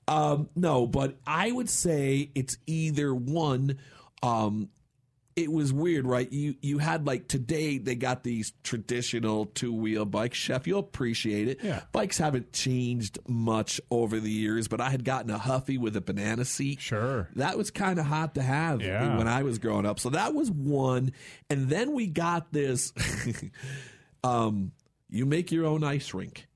Um, 0.08 0.50
no, 0.56 0.88
but 0.88 1.18
I 1.26 1.52
would 1.52 1.70
say 1.70 2.32
it's 2.36 2.58
either 2.68 3.14
one. 3.14 3.78
Um, 4.24 4.70
it 5.44 5.52
was 5.52 5.74
weird, 5.74 6.06
right? 6.06 6.32
You 6.32 6.56
you 6.62 6.78
had 6.78 7.06
like 7.06 7.28
today 7.28 7.78
they 7.78 7.96
got 7.96 8.24
these 8.24 8.54
traditional 8.64 9.46
two 9.48 9.74
wheel 9.74 10.06
bikes. 10.06 10.38
Chef, 10.38 10.68
you'll 10.68 10.80
appreciate 10.80 11.48
it. 11.48 11.60
Yeah. 11.64 11.82
Bikes 11.92 12.18
haven't 12.18 12.54
changed 12.54 13.20
much 13.28 13.82
over 13.92 14.20
the 14.20 14.30
years, 14.32 14.68
but 14.68 14.80
I 14.82 14.90
had 14.90 15.04
gotten 15.04 15.30
a 15.32 15.38
Huffy 15.38 15.78
with 15.78 15.96
a 15.96 16.02
banana 16.02 16.46
seat. 16.46 16.80
Sure. 16.82 17.30
That 17.36 17.58
was 17.58 17.72
kind 17.72 18.00
of 18.00 18.06
hot 18.06 18.36
to 18.36 18.42
have 18.42 18.82
Yeah. 18.82 19.18
when 19.18 19.28
I 19.28 19.44
was 19.44 19.60
growing 19.60 19.86
up. 19.86 20.00
So 20.00 20.10
that 20.12 20.34
was 20.34 20.50
one. 20.52 21.12
And 21.50 21.70
then 21.70 21.94
we 21.94 22.08
got 22.08 22.52
this 22.54 22.94
um, 24.24 24.72
you 25.10 25.26
make 25.26 25.52
your 25.52 25.66
own 25.66 25.84
ice 25.84 26.14
rink. 26.14 26.48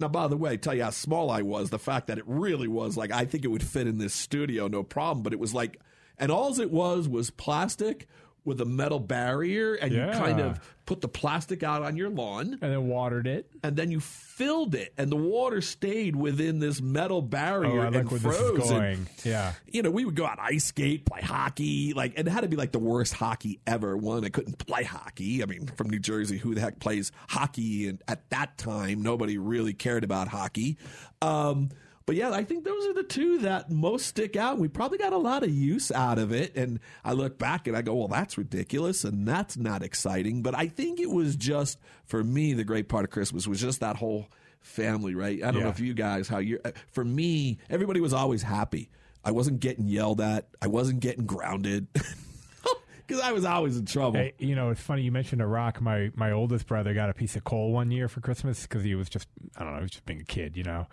Now, 0.00 0.08
by 0.08 0.28
the 0.28 0.36
way, 0.36 0.56
tell 0.56 0.74
you 0.74 0.84
how 0.84 0.90
small 0.90 1.30
I 1.30 1.42
was, 1.42 1.70
the 1.70 1.78
fact 1.78 2.06
that 2.06 2.18
it 2.18 2.24
really 2.26 2.68
was 2.68 2.96
like, 2.96 3.10
I 3.10 3.24
think 3.24 3.44
it 3.44 3.48
would 3.48 3.64
fit 3.64 3.88
in 3.88 3.98
this 3.98 4.14
studio, 4.14 4.68
no 4.68 4.82
problem. 4.84 5.22
But 5.24 5.32
it 5.32 5.40
was 5.40 5.52
like, 5.54 5.80
and 6.18 6.30
all 6.32 6.58
it 6.60 6.70
was 6.70 7.08
was 7.08 7.30
plastic 7.30 8.06
with 8.44 8.60
a 8.62 8.64
metal 8.64 8.98
barrier, 9.00 9.74
and 9.74 9.92
you 9.92 9.98
kind 10.12 10.40
of 10.40 10.58
put 10.86 11.02
the 11.02 11.08
plastic 11.08 11.62
out 11.62 11.82
on 11.82 11.98
your 11.98 12.08
lawn 12.08 12.52
and 12.62 12.72
then 12.72 12.88
watered 12.88 13.26
it. 13.26 13.50
and 13.62 13.76
then 13.76 13.90
you 13.90 14.00
filled 14.00 14.74
it, 14.74 14.94
and 14.96 15.12
the 15.12 15.16
water 15.16 15.60
stayed 15.60 16.16
within 16.16 16.58
this 16.58 16.80
metal 16.80 17.20
barrier 17.20 17.80
Oh, 17.80 17.82
I 17.82 17.88
like 17.90 18.10
and 18.10 18.20
froze. 18.22 18.70
And. 18.70 19.06
Yeah. 19.22 19.52
you 19.66 19.82
know, 19.82 19.90
we 19.90 20.06
would 20.06 20.14
go 20.14 20.24
out 20.24 20.38
ice 20.40 20.64
skate, 20.64 21.04
play 21.04 21.20
hockey, 21.20 21.92
like, 21.92 22.14
and 22.16 22.26
it 22.26 22.30
had 22.30 22.40
to 22.40 22.48
be 22.48 22.56
like 22.56 22.72
the 22.72 22.78
worst 22.78 23.12
hockey 23.12 23.60
ever. 23.66 23.94
One, 23.98 24.24
I 24.24 24.30
couldn't 24.30 24.56
play 24.66 24.84
hockey. 24.84 25.42
I 25.42 25.46
mean, 25.46 25.66
from 25.76 25.90
New 25.90 25.98
Jersey, 25.98 26.38
who 26.38 26.54
the 26.54 26.62
heck 26.62 26.78
plays 26.80 27.12
hockey? 27.28 27.86
And 27.88 28.02
at 28.08 28.30
that 28.30 28.56
time, 28.56 29.02
nobody 29.02 29.36
really 29.36 29.74
cared 29.74 30.04
about 30.04 30.28
hockey. 30.28 30.78
Um, 31.20 31.68
but 32.08 32.16
yeah, 32.16 32.30
I 32.30 32.42
think 32.42 32.64
those 32.64 32.86
are 32.86 32.94
the 32.94 33.02
two 33.02 33.40
that 33.40 33.70
most 33.70 34.06
stick 34.06 34.34
out. 34.34 34.58
We 34.58 34.68
probably 34.68 34.96
got 34.96 35.12
a 35.12 35.18
lot 35.18 35.42
of 35.42 35.50
use 35.50 35.92
out 35.92 36.18
of 36.18 36.32
it. 36.32 36.56
And 36.56 36.80
I 37.04 37.12
look 37.12 37.36
back 37.36 37.68
and 37.68 37.76
I 37.76 37.82
go, 37.82 37.96
well, 37.96 38.08
that's 38.08 38.38
ridiculous 38.38 39.04
and 39.04 39.28
that's 39.28 39.58
not 39.58 39.82
exciting. 39.82 40.40
But 40.40 40.54
I 40.54 40.68
think 40.68 41.00
it 41.00 41.10
was 41.10 41.36
just, 41.36 41.78
for 42.06 42.24
me, 42.24 42.54
the 42.54 42.64
great 42.64 42.88
part 42.88 43.04
of 43.04 43.10
Christmas 43.10 43.46
was 43.46 43.60
just 43.60 43.80
that 43.80 43.96
whole 43.96 44.26
family, 44.62 45.14
right? 45.14 45.44
I 45.44 45.50
don't 45.50 45.62
know 45.62 45.68
if 45.68 45.80
you 45.80 45.92
guys, 45.92 46.28
how 46.28 46.38
you're, 46.38 46.60
uh, 46.64 46.70
for 46.92 47.04
me, 47.04 47.58
everybody 47.68 48.00
was 48.00 48.14
always 48.14 48.42
happy. 48.42 48.88
I 49.22 49.30
wasn't 49.32 49.60
getting 49.60 49.86
yelled 49.86 50.22
at. 50.22 50.48
I 50.62 50.68
wasn't 50.68 51.00
getting 51.00 51.26
grounded 51.26 51.88
because 53.06 53.22
I 53.22 53.32
was 53.32 53.44
always 53.44 53.76
in 53.76 53.84
trouble. 53.84 54.18
Hey, 54.18 54.32
you 54.38 54.54
know, 54.54 54.70
it's 54.70 54.80
funny 54.80 55.02
you 55.02 55.12
mentioned 55.12 55.42
a 55.42 55.46
rock. 55.46 55.82
My 55.82 56.10
my 56.14 56.32
oldest 56.32 56.66
brother 56.66 56.94
got 56.94 57.10
a 57.10 57.12
piece 57.14 57.36
of 57.36 57.44
coal 57.44 57.70
one 57.70 57.90
year 57.90 58.08
for 58.08 58.22
Christmas 58.22 58.62
because 58.62 58.82
he 58.82 58.94
was 58.94 59.10
just 59.10 59.28
I 59.58 59.64
don't 59.64 59.72
know, 59.72 59.80
he 59.80 59.82
was 59.82 59.90
just 59.90 60.06
being 60.06 60.22
a 60.22 60.24
kid, 60.24 60.56
you 60.56 60.64
know, 60.64 60.86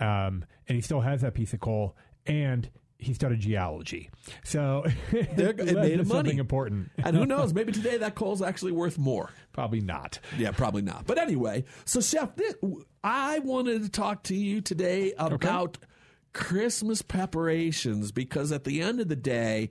um, 0.00 0.44
and 0.66 0.76
he 0.76 0.80
still 0.80 1.00
has 1.00 1.20
that 1.22 1.34
piece 1.34 1.52
of 1.52 1.60
coal, 1.60 1.96
and 2.26 2.68
he 2.98 3.14
studied 3.14 3.40
geology, 3.40 4.10
so 4.44 4.84
it 5.12 5.36
made 5.36 6.00
him 6.00 6.08
money. 6.08 6.36
important. 6.36 6.90
and 6.98 7.16
who 7.16 7.24
knows? 7.26 7.54
Maybe 7.54 7.72
today 7.72 7.96
that 7.98 8.14
coal's 8.14 8.42
actually 8.42 8.72
worth 8.72 8.98
more. 8.98 9.30
Probably 9.52 9.80
not. 9.80 10.18
Yeah, 10.36 10.50
probably 10.50 10.82
not. 10.82 11.06
But 11.06 11.18
anyway, 11.18 11.64
so 11.84 12.00
Chef, 12.00 12.36
this, 12.36 12.54
I 13.02 13.38
wanted 13.38 13.82
to 13.84 13.88
talk 13.88 14.24
to 14.24 14.34
you 14.34 14.60
today 14.60 15.12
about 15.16 15.78
Christmas 16.32 17.02
preparations 17.02 18.12
because 18.12 18.52
at 18.52 18.64
the 18.64 18.82
end 18.82 19.00
of 19.00 19.08
the 19.08 19.16
day, 19.16 19.70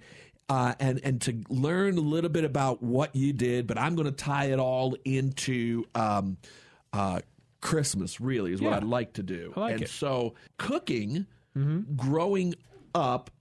uh, 0.50 0.74
and 0.80 1.00
and 1.04 1.22
to 1.22 1.44
learn 1.50 1.98
a 1.98 2.02
little 2.02 2.30
bit 2.30 2.44
about 2.44 2.82
what 2.82 3.16
you 3.16 3.32
did, 3.34 3.68
but 3.68 3.78
I'm 3.78 3.96
going 3.96 4.08
to 4.08 4.12
tie 4.12 4.46
it 4.46 4.60
all 4.60 4.96
into 5.06 5.86
um, 5.94 6.38
uh, 6.92 7.20
Christmas. 7.62 8.20
Really, 8.22 8.54
is 8.54 8.62
what 8.62 8.72
Yeah. 8.72 8.78
I'd 8.78 8.84
like 8.84 9.14
to 9.14 9.24
do. 9.24 9.54
Like 9.56 9.74
and 9.74 9.84
it. 9.84 9.90
so, 9.90 10.36
cooking, 10.58 11.26
mm-hmm. 11.58 11.96
growing 11.96 12.56
up, 12.96 13.32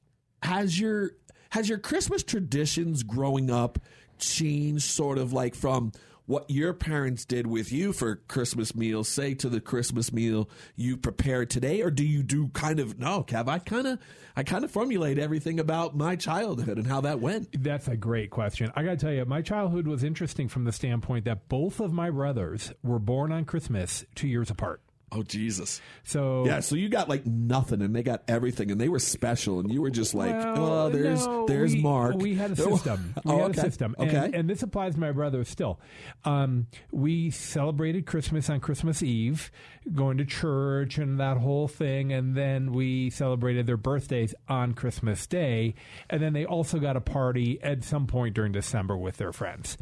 has 0.42 0.78
your 0.78 1.12
has 1.50 1.68
your 1.68 1.78
Christmas 1.78 2.22
traditions 2.22 3.02
growing 3.02 3.50
up 3.50 3.78
changed? 4.18 4.84
Sort 4.84 5.18
of 5.18 5.32
like 5.32 5.54
from 5.54 5.92
what 6.28 6.49
your 6.50 6.75
parents 6.75 7.25
did 7.25 7.47
with 7.47 7.73
you 7.73 7.94
for 7.94 8.16
Christmas 8.16 8.75
meal, 8.75 9.02
say 9.02 9.32
to 9.32 9.49
the 9.49 9.62
Christmas 9.62 10.12
meal 10.12 10.49
you 10.76 10.99
prepare 10.99 11.47
today, 11.47 11.80
or 11.80 11.90
do 11.90 12.04
you 12.04 12.23
do 12.23 12.49
kind 12.49 12.78
of 12.78 12.99
no, 12.99 13.25
Kev? 13.25 13.49
I 13.49 13.58
kind 13.58 13.87
of 13.87 13.99
I 14.37 14.42
kind 14.42 14.62
of 14.62 14.70
formulate 14.70 15.18
everything 15.18 15.58
about 15.58 15.97
my 15.97 16.16
childhood 16.16 16.76
and 16.76 16.87
how 16.87 17.00
that 17.00 17.20
went. 17.20 17.64
That's 17.64 17.88
a 17.88 17.97
great 17.97 18.28
question. 18.30 18.70
I 18.76 18.82
got 18.82 18.90
to 18.90 18.97
tell 18.99 19.12
you, 19.12 19.25
my 19.25 19.40
childhood 19.40 19.88
was 19.88 20.04
interesting 20.04 20.49
from 20.49 20.64
the 20.64 20.73
standpoint 20.73 21.25
that 21.25 21.49
both 21.49 21.80
of 21.80 21.94
my 21.94 22.11
brothers 22.11 22.75
were 22.82 22.99
born 22.99 23.32
on 23.32 23.47
Christmas 23.47 24.04
two 24.14 24.28
years 24.28 24.50
apart. 24.50 24.82
Oh 25.10 25.22
Jesus! 25.22 25.80
So 26.04 26.44
Yeah, 26.46 26.60
so 26.60 26.76
you 26.76 26.88
got 26.88 27.08
like 27.08 27.24
nothing, 27.26 27.80
and 27.82 27.94
they 27.94 28.02
got 28.02 28.22
everything, 28.28 28.70
and 28.70 28.80
they 28.80 28.88
were 28.88 28.98
special, 28.98 29.60
and 29.60 29.72
you 29.72 29.80
were 29.80 29.90
just 29.90 30.14
like, 30.14 30.34
Well, 30.34 30.72
oh, 30.72 30.90
there's 30.90 31.26
no, 31.26 31.46
there's 31.46 31.74
we, 31.74 31.82
Mark. 31.82 32.16
We 32.16 32.34
had 32.34 32.58
a 32.58 32.62
Oh, 32.68 32.76
system. 32.76 33.14
We 33.24 33.32
oh, 33.32 33.38
had 33.38 33.50
okay. 33.50 33.60
a 33.60 33.62
system. 33.62 33.94
And, 33.98 34.08
Okay. 34.10 34.38
and 34.38 34.48
this 34.50 34.62
applies 34.62 34.94
to 34.94 35.00
my 35.00 35.12
brothers 35.12 35.48
still. 35.48 35.80
Um, 36.24 36.66
we 36.90 37.30
celebrated 37.30 38.06
Christmas 38.06 38.50
on 38.50 38.60
Christmas 38.60 39.02
Eve, 39.02 39.50
going 39.94 40.18
to 40.18 40.24
church 40.24 40.98
and 40.98 41.18
that 41.20 41.38
whole 41.38 41.68
thing. 41.68 42.12
And 42.12 42.34
then 42.36 42.72
we 42.72 43.10
celebrated 43.10 43.66
their 43.66 43.76
birthdays 43.76 44.34
on 44.48 44.74
Christmas 44.74 45.26
Day. 45.26 45.74
And 46.10 46.20
then 46.22 46.32
they 46.32 46.44
also 46.44 46.78
got 46.78 46.96
a 46.96 47.00
party 47.00 47.58
at 47.62 47.84
some 47.84 48.06
point 48.06 48.34
during 48.34 48.52
December 48.52 48.96
with 48.96 49.16
their 49.16 49.32
friends. 49.32 49.78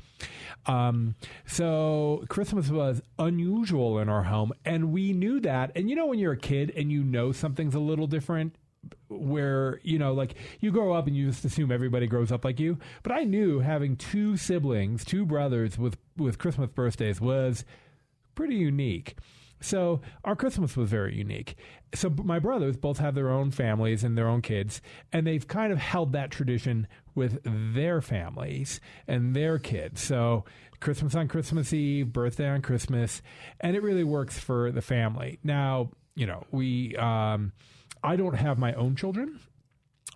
Um, 0.66 1.14
so 1.46 2.24
Christmas 2.28 2.70
was 2.70 3.02
unusual 3.18 3.98
in 3.98 4.08
our 4.08 4.24
home, 4.24 4.52
and 4.64 4.92
we 4.92 5.12
knew 5.18 5.40
that. 5.40 5.72
And 5.74 5.90
you 5.90 5.96
know, 5.96 6.06
when 6.06 6.18
you're 6.18 6.32
a 6.32 6.38
kid 6.38 6.72
and 6.76 6.90
you 6.90 7.02
know 7.02 7.32
something's 7.32 7.74
a 7.74 7.80
little 7.80 8.06
different, 8.06 8.56
where 9.08 9.80
you 9.82 9.98
know, 9.98 10.12
like 10.12 10.34
you 10.60 10.70
grow 10.70 10.92
up 10.92 11.06
and 11.06 11.16
you 11.16 11.26
just 11.28 11.44
assume 11.44 11.72
everybody 11.72 12.06
grows 12.06 12.30
up 12.30 12.44
like 12.44 12.60
you. 12.60 12.78
But 13.02 13.12
I 13.12 13.24
knew 13.24 13.60
having 13.60 13.96
two 13.96 14.36
siblings, 14.36 15.04
two 15.04 15.24
brothers 15.24 15.78
with 15.78 15.96
with 16.16 16.38
Christmas 16.38 16.70
birthdays 16.70 17.20
was 17.20 17.64
pretty 18.34 18.56
unique. 18.56 19.16
So 19.60 20.00
our 20.24 20.36
Christmas 20.36 20.76
was 20.76 20.90
very 20.90 21.14
unique. 21.14 21.56
So 21.94 22.10
my 22.10 22.38
brothers 22.38 22.76
both 22.76 22.98
have 22.98 23.14
their 23.14 23.30
own 23.30 23.50
families 23.50 24.04
and 24.04 24.16
their 24.16 24.28
own 24.28 24.42
kids, 24.42 24.82
and 25.12 25.26
they've 25.26 25.46
kind 25.46 25.72
of 25.72 25.78
held 25.78 26.12
that 26.12 26.30
tradition 26.30 26.86
with 27.14 27.40
their 27.44 28.00
families 28.00 28.80
and 29.08 29.34
their 29.34 29.58
kids. 29.58 30.02
So 30.02 30.44
Christmas 30.80 31.14
on 31.14 31.28
Christmas 31.28 31.72
Eve, 31.72 32.12
birthday 32.12 32.48
on 32.48 32.62
Christmas, 32.62 33.22
and 33.60 33.74
it 33.74 33.82
really 33.82 34.04
works 34.04 34.38
for 34.38 34.70
the 34.70 34.82
family. 34.82 35.38
Now, 35.42 35.90
you 36.14 36.26
know, 36.26 36.44
we 36.50 36.96
um, 36.96 37.52
I 38.02 38.16
don't 38.16 38.34
have 38.34 38.58
my 38.58 38.74
own 38.74 38.96
children 38.96 39.40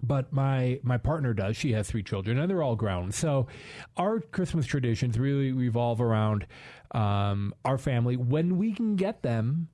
but 0.02 0.32
my 0.32 0.80
my 0.82 0.96
partner 0.96 1.34
does. 1.34 1.56
She 1.56 1.72
has 1.72 1.88
three 1.88 2.02
children, 2.02 2.38
and 2.38 2.50
they're 2.50 2.62
all 2.62 2.76
grown. 2.76 3.12
So 3.12 3.46
our 3.96 4.20
Christmas 4.20 4.66
traditions 4.66 5.18
really 5.18 5.52
revolve 5.52 6.00
around 6.00 6.46
um, 6.92 7.54
our 7.64 7.78
family 7.78 8.16
when 8.16 8.56
we 8.58 8.72
can 8.72 8.96
get 8.96 9.22
them 9.22 9.68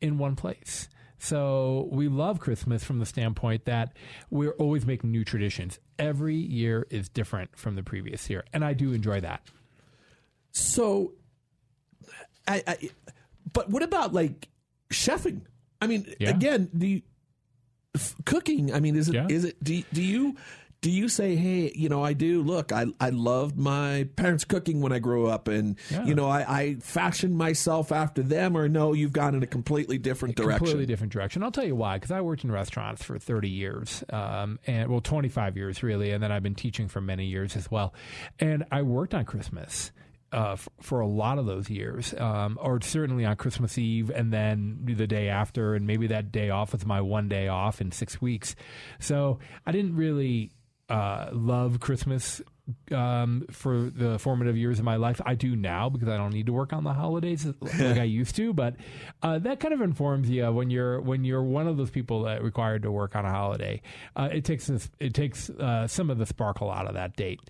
in 0.00 0.18
one 0.18 0.36
place. 0.36 0.88
So 1.18 1.88
we 1.90 2.08
love 2.08 2.38
Christmas 2.38 2.84
from 2.84 2.98
the 2.98 3.06
standpoint 3.06 3.64
that 3.64 3.96
we're 4.30 4.50
always 4.52 4.84
making 4.84 5.10
new 5.10 5.24
traditions. 5.24 5.78
Every 5.98 6.34
year 6.36 6.86
is 6.90 7.08
different 7.08 7.56
from 7.56 7.76
the 7.76 7.82
previous 7.82 8.28
year, 8.28 8.44
and 8.52 8.62
I 8.64 8.74
do 8.74 8.92
enjoy 8.92 9.20
that. 9.22 9.40
So, 10.50 11.12
I, 12.46 12.62
I, 12.66 12.90
but 13.52 13.70
what 13.70 13.82
about 13.82 14.12
like 14.12 14.48
chefing? 14.90 15.42
I 15.80 15.86
mean, 15.86 16.14
Yeah. 16.20 16.30
again, 16.30 16.68
the 16.74 17.02
f- 17.94 18.14
cooking? 18.26 18.72
I 18.74 18.80
mean, 18.80 18.94
is 18.96 19.08
it 19.08 19.14
Yeah. 19.14 19.26
is 19.28 19.44
it 19.44 19.62
do, 19.64 19.82
do 19.92 20.02
you 20.02 20.36
do 20.84 20.90
you 20.90 21.08
say, 21.08 21.34
hey, 21.34 21.72
you 21.74 21.88
know, 21.88 22.04
I 22.04 22.12
do 22.12 22.42
look, 22.42 22.70
I 22.70 22.84
I 23.00 23.08
loved 23.08 23.56
my 23.58 24.06
parents' 24.16 24.44
cooking 24.44 24.82
when 24.82 24.92
I 24.92 24.98
grew 24.98 25.26
up, 25.28 25.48
and 25.48 25.76
Yeah. 25.90 26.04
you 26.04 26.14
know, 26.14 26.28
I, 26.28 26.60
I 26.60 26.74
fashioned 26.74 27.38
myself 27.38 27.90
after 27.90 28.22
them, 28.22 28.54
or 28.54 28.68
no, 28.68 28.92
you've 28.92 29.14
gone 29.14 29.34
in 29.34 29.42
a 29.42 29.46
completely 29.46 29.96
different 29.96 30.36
direction. 30.36 30.58
Completely 30.58 30.84
different 30.84 31.10
direction. 31.14 31.42
I'll 31.42 31.50
tell 31.50 31.64
you 31.64 31.74
why. 31.74 31.96
Because 31.96 32.10
I 32.10 32.20
worked 32.20 32.44
in 32.44 32.52
restaurants 32.52 33.02
for 33.02 33.18
30 33.18 33.48
years, 33.48 34.04
um, 34.10 34.58
and 34.66 34.90
well, 34.90 35.00
25 35.00 35.56
years 35.56 35.82
really, 35.82 36.10
and 36.10 36.22
then 36.22 36.30
I've 36.30 36.42
been 36.42 36.54
teaching 36.54 36.86
for 36.88 37.00
many 37.00 37.24
years 37.24 37.56
as 37.56 37.70
well. 37.70 37.94
And 38.38 38.66
I 38.70 38.82
worked 38.82 39.14
on 39.14 39.24
Christmas. 39.24 39.90
Uh, 40.32 40.54
f- 40.54 40.68
for 40.80 40.98
a 40.98 41.06
lot 41.06 41.38
of 41.38 41.46
those 41.46 41.70
years, 41.70 42.12
um, 42.18 42.58
or 42.60 42.80
certainly 42.80 43.24
on 43.24 43.36
Christmas 43.36 43.78
Eve, 43.78 44.10
and 44.10 44.32
then 44.32 44.80
the 44.82 45.06
day 45.06 45.28
after, 45.28 45.76
and 45.76 45.86
maybe 45.86 46.08
that 46.08 46.32
day 46.32 46.50
off 46.50 46.72
was 46.72 46.84
my 46.84 47.00
one 47.00 47.28
day 47.28 47.46
off 47.46 47.80
in 47.80 47.92
six 47.92 48.20
weeks. 48.20 48.56
So 48.98 49.38
I 49.64 49.70
didn't 49.70 49.94
really 49.94 50.50
uh, 50.88 51.28
love 51.32 51.80
Christmas 51.80 52.42
um, 52.92 53.46
for 53.50 53.90
the 53.94 54.18
formative 54.18 54.56
years 54.56 54.78
of 54.78 54.84
my 54.84 54.96
life. 54.96 55.20
I 55.24 55.34
do 55.34 55.54
now 55.54 55.88
because 55.88 56.08
I 56.08 56.16
don't 56.16 56.32
need 56.32 56.46
to 56.46 56.52
work 56.52 56.72
on 56.72 56.84
the 56.84 56.92
holidays 56.92 57.46
like 57.60 57.98
I 57.98 58.04
used 58.04 58.36
to. 58.36 58.52
But 58.52 58.76
uh, 59.22 59.38
that 59.40 59.60
kind 59.60 59.74
of 59.74 59.80
informs 59.80 60.30
you 60.30 60.50
when 60.50 60.70
you're 60.70 61.00
when 61.00 61.24
you're 61.24 61.42
one 61.42 61.66
of 61.66 61.76
those 61.76 61.90
people 61.90 62.22
that 62.24 62.42
required 62.42 62.82
to 62.82 62.90
work 62.90 63.16
on 63.16 63.24
a 63.24 63.30
holiday. 63.30 63.82
Uh, 64.16 64.28
it 64.32 64.44
takes 64.44 64.66
this, 64.66 64.90
it 64.98 65.14
takes 65.14 65.50
uh, 65.50 65.86
some 65.86 66.10
of 66.10 66.18
the 66.18 66.26
sparkle 66.26 66.70
out 66.70 66.86
of 66.86 66.94
that 66.94 67.16
date. 67.16 67.40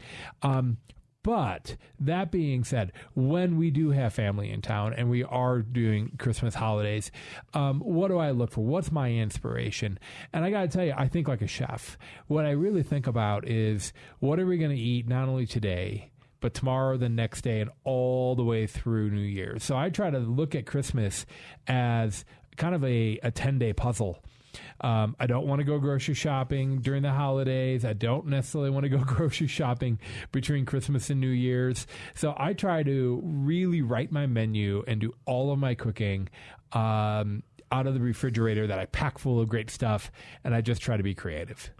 Um, 0.43 0.79
but 1.25 1.76
that 1.99 2.31
being 2.31 2.64
said, 2.64 2.93
when 3.14 3.57
we 3.57 3.71
do 3.71 3.90
have 3.90 4.12
family 4.12 4.50
in 4.50 4.61
town 4.61 4.93
and 4.93 5.09
we 5.09 5.25
are 5.25 5.62
doing 5.62 6.12
Christmas 6.19 6.54
holidays, 6.54 7.11
um, 7.54 7.81
what 7.81 8.09
do 8.09 8.19
I 8.19 8.31
look 8.31 8.52
for? 8.52 8.61
What's 8.61 8.93
my 8.93 9.11
inspiration? 9.11 9.99
And 10.35 10.45
I 10.45 10.50
got 10.50 10.61
to 10.61 10.69
tell 10.69 10.85
you, 10.85 10.93
I 10.95 11.09
think 11.09 11.26
like 11.26 11.40
a 11.40 11.47
chef. 11.47 11.97
What 12.26 12.45
I 12.45 12.50
really 12.50 12.83
think 12.83 13.07
about 13.07 13.49
is 13.49 13.95
what 14.21 14.38
are 14.38 14.45
we 14.45 14.59
going 14.59 14.76
to 14.76 14.81
eat 14.83 15.09
not 15.09 15.26
only 15.26 15.47
today, 15.47 16.11
but 16.40 16.52
tomorrow, 16.52 16.99
the 16.99 17.09
next 17.09 17.40
day, 17.40 17.62
and 17.62 17.71
all 17.85 18.37
the 18.37 18.45
way 18.45 18.66
through 18.66 19.11
New 19.11 19.21
Year's. 19.21 19.64
So 19.64 19.78
I 19.78 19.88
try 19.88 20.11
to 20.11 20.19
look 20.19 20.54
at 20.54 20.66
Christmas 20.66 21.25
as 21.66 22.26
kind 22.59 22.75
of 22.75 22.85
a, 22.85 23.19
a 23.23 23.31
10 23.31 23.59
day 23.59 23.73
puzzle. 23.73 24.23
Um, 24.80 25.16
I 25.18 25.26
don't 25.26 25.46
want 25.46 25.61
to 25.61 25.64
go 25.64 25.78
grocery 25.78 26.14
shopping 26.14 26.80
during 26.80 27.02
the 27.02 27.12
holidays. 27.12 27.84
I 27.84 27.92
don't 27.92 28.26
necessarily 28.26 28.70
want 28.70 28.84
to 28.84 28.88
go 28.88 28.99
grocery 29.04 29.46
shopping 29.46 29.99
between 30.32 30.64
Christmas 30.66 31.11
and 31.11 31.20
New 31.20 31.28
Year's. 31.28 31.87
So 32.14 32.34
I 32.37 32.52
try 32.52 32.82
to 32.82 33.20
really 33.25 33.82
write 33.82 34.12
my 34.12 34.26
menu 34.26 34.84
and 34.87 35.00
do 35.00 35.12
all 35.26 35.52
of 35.52 35.58
my 35.58 35.75
cooking 35.75 36.28
um, 36.73 37.42
out 37.73 37.87
of 37.87 37.94
the 37.94 38.00
refrigerator 38.00 38.66
that 38.66 38.78
I 38.78 38.87
pack 38.87 39.18
full 39.18 39.40
of 39.40 39.49
great 39.49 39.70
stuff, 39.70 40.11
and 40.44 40.54
I 40.54 40.61
just 40.61 40.82
try 40.82 40.96
to 40.96 41.02
be 41.02 41.14
creative. 41.14 41.70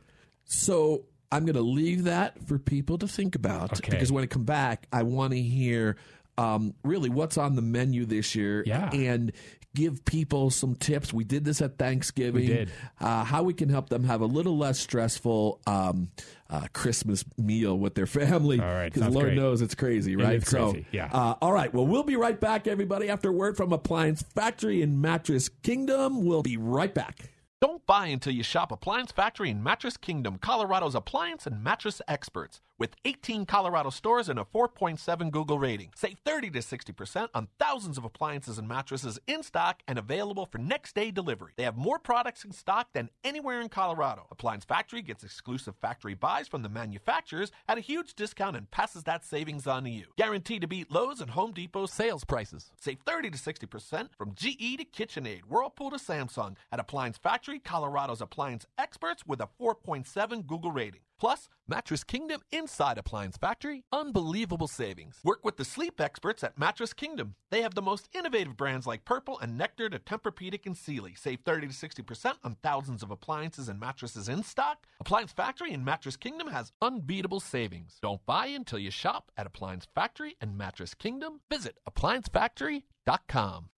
So 0.45 1.05
I'm 1.33 1.45
going 1.45 1.57
to 1.57 1.63
leave 1.63 2.05
that 2.05 2.47
for 2.47 2.59
people 2.59 2.99
to 2.99 3.09
think 3.09 3.35
about 3.35 3.79
Okay. 3.79 3.91
because 3.91 4.13
when 4.13 4.25
I 4.25 4.27
come 4.27 4.45
back, 4.45 4.87
I 4.93 5.03
want 5.03 5.33
to 5.33 5.41
hear 5.41 5.97
um, 6.37 6.75
really 6.83 7.09
what's 7.11 7.39
on 7.39 7.55
the 7.55 7.63
menu 7.63 8.05
this 8.07 8.35
year 8.35 8.63
Yeah. 8.67 8.91
and 8.93 9.33
give 9.75 10.05
people 10.05 10.51
some 10.51 10.75
tips. 10.77 11.13
We 11.13 11.25
did 11.25 11.45
this 11.45 11.61
at 11.61 11.79
Thanksgiving. 11.79 12.43
We 12.43 12.47
did. 12.47 12.71
Uh, 13.01 13.25
how 13.25 13.43
we 13.43 13.55
can 13.55 13.69
help 13.69 13.89
them 13.89 14.05
have 14.05 14.21
a 14.21 14.27
little 14.27 14.57
less 14.57 14.79
stressful 14.79 15.61
um, 15.67 16.11
uh, 16.49 16.67
Christmas 16.73 17.25
meal 17.37 17.79
with 17.79 17.95
their 17.95 18.07
family. 18.21 18.61
All 18.61 18.67
right, 18.67 18.93
Because 18.93 19.13
Lord 19.13 19.27
great. 19.27 19.37
knows 19.37 19.63
it's 19.63 19.75
crazy, 19.75 20.17
right? 20.17 20.37
is 20.37 20.45
crazy, 20.49 20.87
yeah. 20.93 21.11
Uh, 21.13 21.35
all 21.43 21.53
right. 21.53 21.73
Well, 21.75 21.87
we'll 21.87 22.03
be 22.05 22.17
right 22.17 22.39
back, 22.39 22.67
everybody, 22.67 23.09
after 23.09 23.33
word 23.33 23.57
from 23.57 23.73
Appliance 23.73 24.23
Factory 24.23 24.83
in 24.83 25.01
Mattress 25.01 25.49
Kingdom. 25.49 26.25
We'll 26.25 26.43
be 26.43 26.57
right 26.57 26.95
back. 26.95 27.31
Don't 27.61 27.87
buy 27.87 28.09
until 28.09 28.35
you 28.35 28.43
shop 28.43 28.71
Appliance 28.73 29.11
Factory 29.11 29.49
in 29.49 29.63
Mattress 29.63 29.97
Kingdom, 29.97 30.37
Colorado's 30.39 30.95
appliance 30.95 31.47
and 31.47 31.65
mattress 31.65 32.03
experts. 32.07 32.61
With 32.77 32.97
18 33.05 33.47
Colorado 33.47 33.91
stores 33.91 34.29
and 34.29 34.37
a 34.37 34.45
4.7 34.45 35.31
Google 35.31 35.61
rating. 35.61 35.91
Save 35.95 36.19
30 36.25 36.51
to 36.51 36.59
60% 36.59 37.29
on 37.33 37.47
thousands 37.57 37.97
of 37.97 38.05
appliances 38.05 38.59
and 38.59 38.67
mattresses 38.67 39.17
in 39.29 39.45
stock 39.45 39.83
and 39.87 39.97
available 39.97 40.47
for 40.47 40.59
next 40.59 40.97
day 40.97 41.13
delivery. 41.13 41.53
They 41.57 41.63
have 41.63 41.77
more 41.77 42.01
products 42.01 42.45
in 42.45 42.51
stock 42.51 42.89
than 42.93 43.11
anywhere 43.23 43.61
in 43.61 43.69
Colorado. 43.69 44.27
Appliance 44.33 44.65
Factory 44.65 45.03
gets 45.03 45.23
exclusive 45.23 45.77
factory 45.81 46.15
buys 46.15 46.49
from 46.49 46.63
the 46.63 46.69
manufacturers 46.69 47.53
at 47.69 47.79
a 47.79 47.81
huge 47.81 48.15
discount 48.15 48.57
and 48.57 48.69
passes 48.73 49.05
that 49.05 49.25
savings 49.25 49.69
on 49.69 49.85
to 49.85 49.91
you. 49.91 50.07
Guaranteed 50.17 50.63
to 50.63 50.67
beat 50.67 50.91
Lowe's 50.91 51.21
and 51.21 51.31
Home 51.31 51.53
Depot 51.53 51.87
sales 51.87 52.25
prices. 52.25 52.73
Save 52.81 52.99
30 53.07 53.31
to 53.31 53.39
60% 53.39 54.09
from 54.19 54.35
GE 54.35 54.79
to 54.79 54.85
KitchenAid, 54.85 55.43
Whirlpool 55.43 55.91
to 55.91 55.97
Samsung 55.97 56.57
at 56.73 56.81
Appliance 56.81 57.19
Factory, 57.19 57.61
Colorado's 57.61 58.21
appliance 58.21 58.67
experts 58.77 59.25
with 59.25 59.41
a 59.41 59.49
4.7 59.61 60.45
Google 60.45 60.73
rating. 60.73 61.03
Plus, 61.19 61.49
Mattress 61.67 62.05
Kingdom 62.05 62.43
inside 62.53 62.99
Appliance 62.99 63.37
Factory, 63.37 63.85
unbelievable 63.93 64.69
savings. 64.69 65.19
Work 65.25 65.45
with 65.45 65.57
the 65.57 65.65
sleep 65.65 66.01
experts 66.01 66.45
at 66.45 66.59
Mattress 66.59 66.93
Kingdom. 66.93 67.37
They 67.51 67.63
have 67.63 67.75
the 67.75 67.83
most 67.83 68.09
innovative 68.15 68.57
brands 68.57 68.87
like 68.87 69.05
Purple 69.05 69.39
and 69.39 69.57
Nectar 69.57 69.89
to 69.89 69.99
Tempur-Pedic 69.99 70.67
and 70.67 70.77
Sealy. 70.77 71.15
Save 71.15 71.41
30 71.45 71.69
to 71.69 71.73
60% 71.73 72.35
on 72.43 72.57
thousands 72.63 73.03
of 73.03 73.11
appliances 73.11 73.69
and 73.69 73.81
mattresses 73.81 74.29
in 74.29 74.43
stock. 74.43 74.87
Appliance 75.01 75.33
Factory 75.33 75.73
and 75.73 75.85
Mattress 75.85 76.17
Kingdom 76.17 76.49
has 76.49 76.73
unbeatable 76.83 77.41
savings. 77.41 77.99
Don't 78.03 78.25
buy 78.27 78.47
until 78.47 78.79
you 78.79 78.91
shop 78.91 79.31
at 79.37 79.47
Appliance 79.47 79.87
Factory 79.95 80.37
and 80.41 80.59
Mattress 80.59 80.95
Kingdom. 80.95 81.41
Visit 81.51 81.79
appliancefactory.com. 81.89 83.71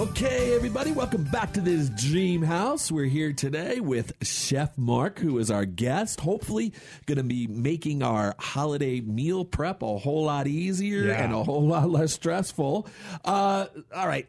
Okay, 0.00 0.54
everybody, 0.54 0.92
welcome 0.92 1.24
back 1.24 1.52
to 1.52 1.60
this 1.60 1.90
dream 1.90 2.40
house. 2.40 2.90
We're 2.90 3.04
here 3.04 3.34
today 3.34 3.80
with 3.80 4.14
Chef 4.26 4.78
Mark, 4.78 5.18
who 5.18 5.36
is 5.38 5.50
our 5.50 5.66
guest. 5.66 6.20
Hopefully, 6.20 6.72
going 7.04 7.18
to 7.18 7.22
be 7.24 7.46
making 7.46 8.02
our 8.02 8.34
holiday 8.38 9.02
meal 9.02 9.44
prep 9.44 9.82
a 9.82 9.98
whole 9.98 10.24
lot 10.24 10.46
easier 10.46 11.04
Yeah. 11.04 11.22
and 11.22 11.34
a 11.34 11.44
whole 11.44 11.66
lot 11.66 11.90
less 11.90 12.14
stressful. 12.14 12.88
Uh, 13.26 13.66
all 13.94 14.08
right. 14.08 14.26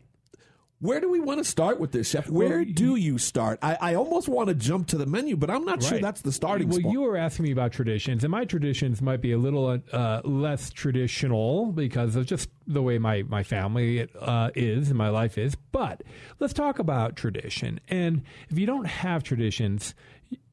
Where 0.82 1.00
do 1.00 1.12
we 1.12 1.20
want 1.20 1.38
to 1.38 1.44
start 1.44 1.80
with 1.80 1.92
this, 1.92 2.10
Chef? 2.10 2.28
Where 2.28 2.58
Well, 2.58 2.66
do 2.74 2.96
you 2.96 3.20
start? 3.20 3.60
I, 3.62 3.78
I 3.80 3.94
almost 3.96 4.28
want 4.28 4.50
to 4.50 4.56
jump 4.56 4.88
to 4.88 4.98
the 4.98 5.06
menu, 5.06 5.38
but 5.38 5.52
I'm 5.52 5.64
not 5.64 5.84
sure 5.84 6.00
that's 6.00 6.22
the 6.22 6.32
starting 6.32 6.70
point. 6.70 6.84
well, 6.84 6.92
spot. 6.92 6.94
you 6.94 7.02
were 7.02 7.18
asking 7.18 7.44
me 7.44 7.52
about 7.52 7.72
traditions, 7.72 8.24
and 8.24 8.32
my 8.32 8.46
traditions 8.46 9.00
might 9.00 9.22
be 9.22 9.32
a 9.32 9.38
little 9.38 9.80
uh, 9.94 10.22
less 10.24 10.72
traditional 10.72 11.72
because 11.72 12.16
of 12.16 12.26
just 12.26 12.50
the 12.66 12.82
way 12.82 12.98
my 12.98 13.22
my 13.24 13.44
family 13.44 14.08
uh, 14.20 14.50
is 14.56 14.90
and 14.90 14.98
my 14.98 15.10
life 15.10 15.38
is. 15.38 15.54
But 15.72 16.02
let's 16.40 16.54
talk 16.54 16.80
about 16.80 17.16
tradition. 17.16 17.80
And 17.88 18.24
if 18.50 18.58
you 18.58 18.66
don't 18.66 18.86
have 18.86 19.22
traditions, 19.22 19.94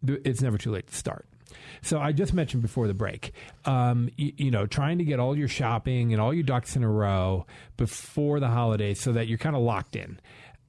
it's 0.06 0.42
never 0.42 0.58
too 0.58 0.72
late 0.72 0.88
to 0.88 0.94
start. 0.94 1.24
So 1.82 2.00
I 2.00 2.12
just 2.12 2.32
mentioned 2.34 2.62
before 2.62 2.86
the 2.86 2.94
break, 2.94 3.32
um, 3.64 4.10
you, 4.16 4.32
you 4.36 4.50
know, 4.50 4.66
trying 4.66 4.98
to 4.98 5.04
get 5.04 5.20
all 5.20 5.36
your 5.36 5.48
shopping 5.48 6.12
and 6.12 6.20
all 6.20 6.34
your 6.34 6.42
ducks 6.42 6.76
in 6.76 6.82
a 6.82 6.90
row 6.90 7.46
before 7.76 8.40
the 8.40 8.48
holidays 8.48 9.00
so 9.00 9.12
that 9.12 9.28
you're 9.28 9.38
kind 9.38 9.56
of 9.56 9.62
locked 9.62 9.96
in. 9.96 10.20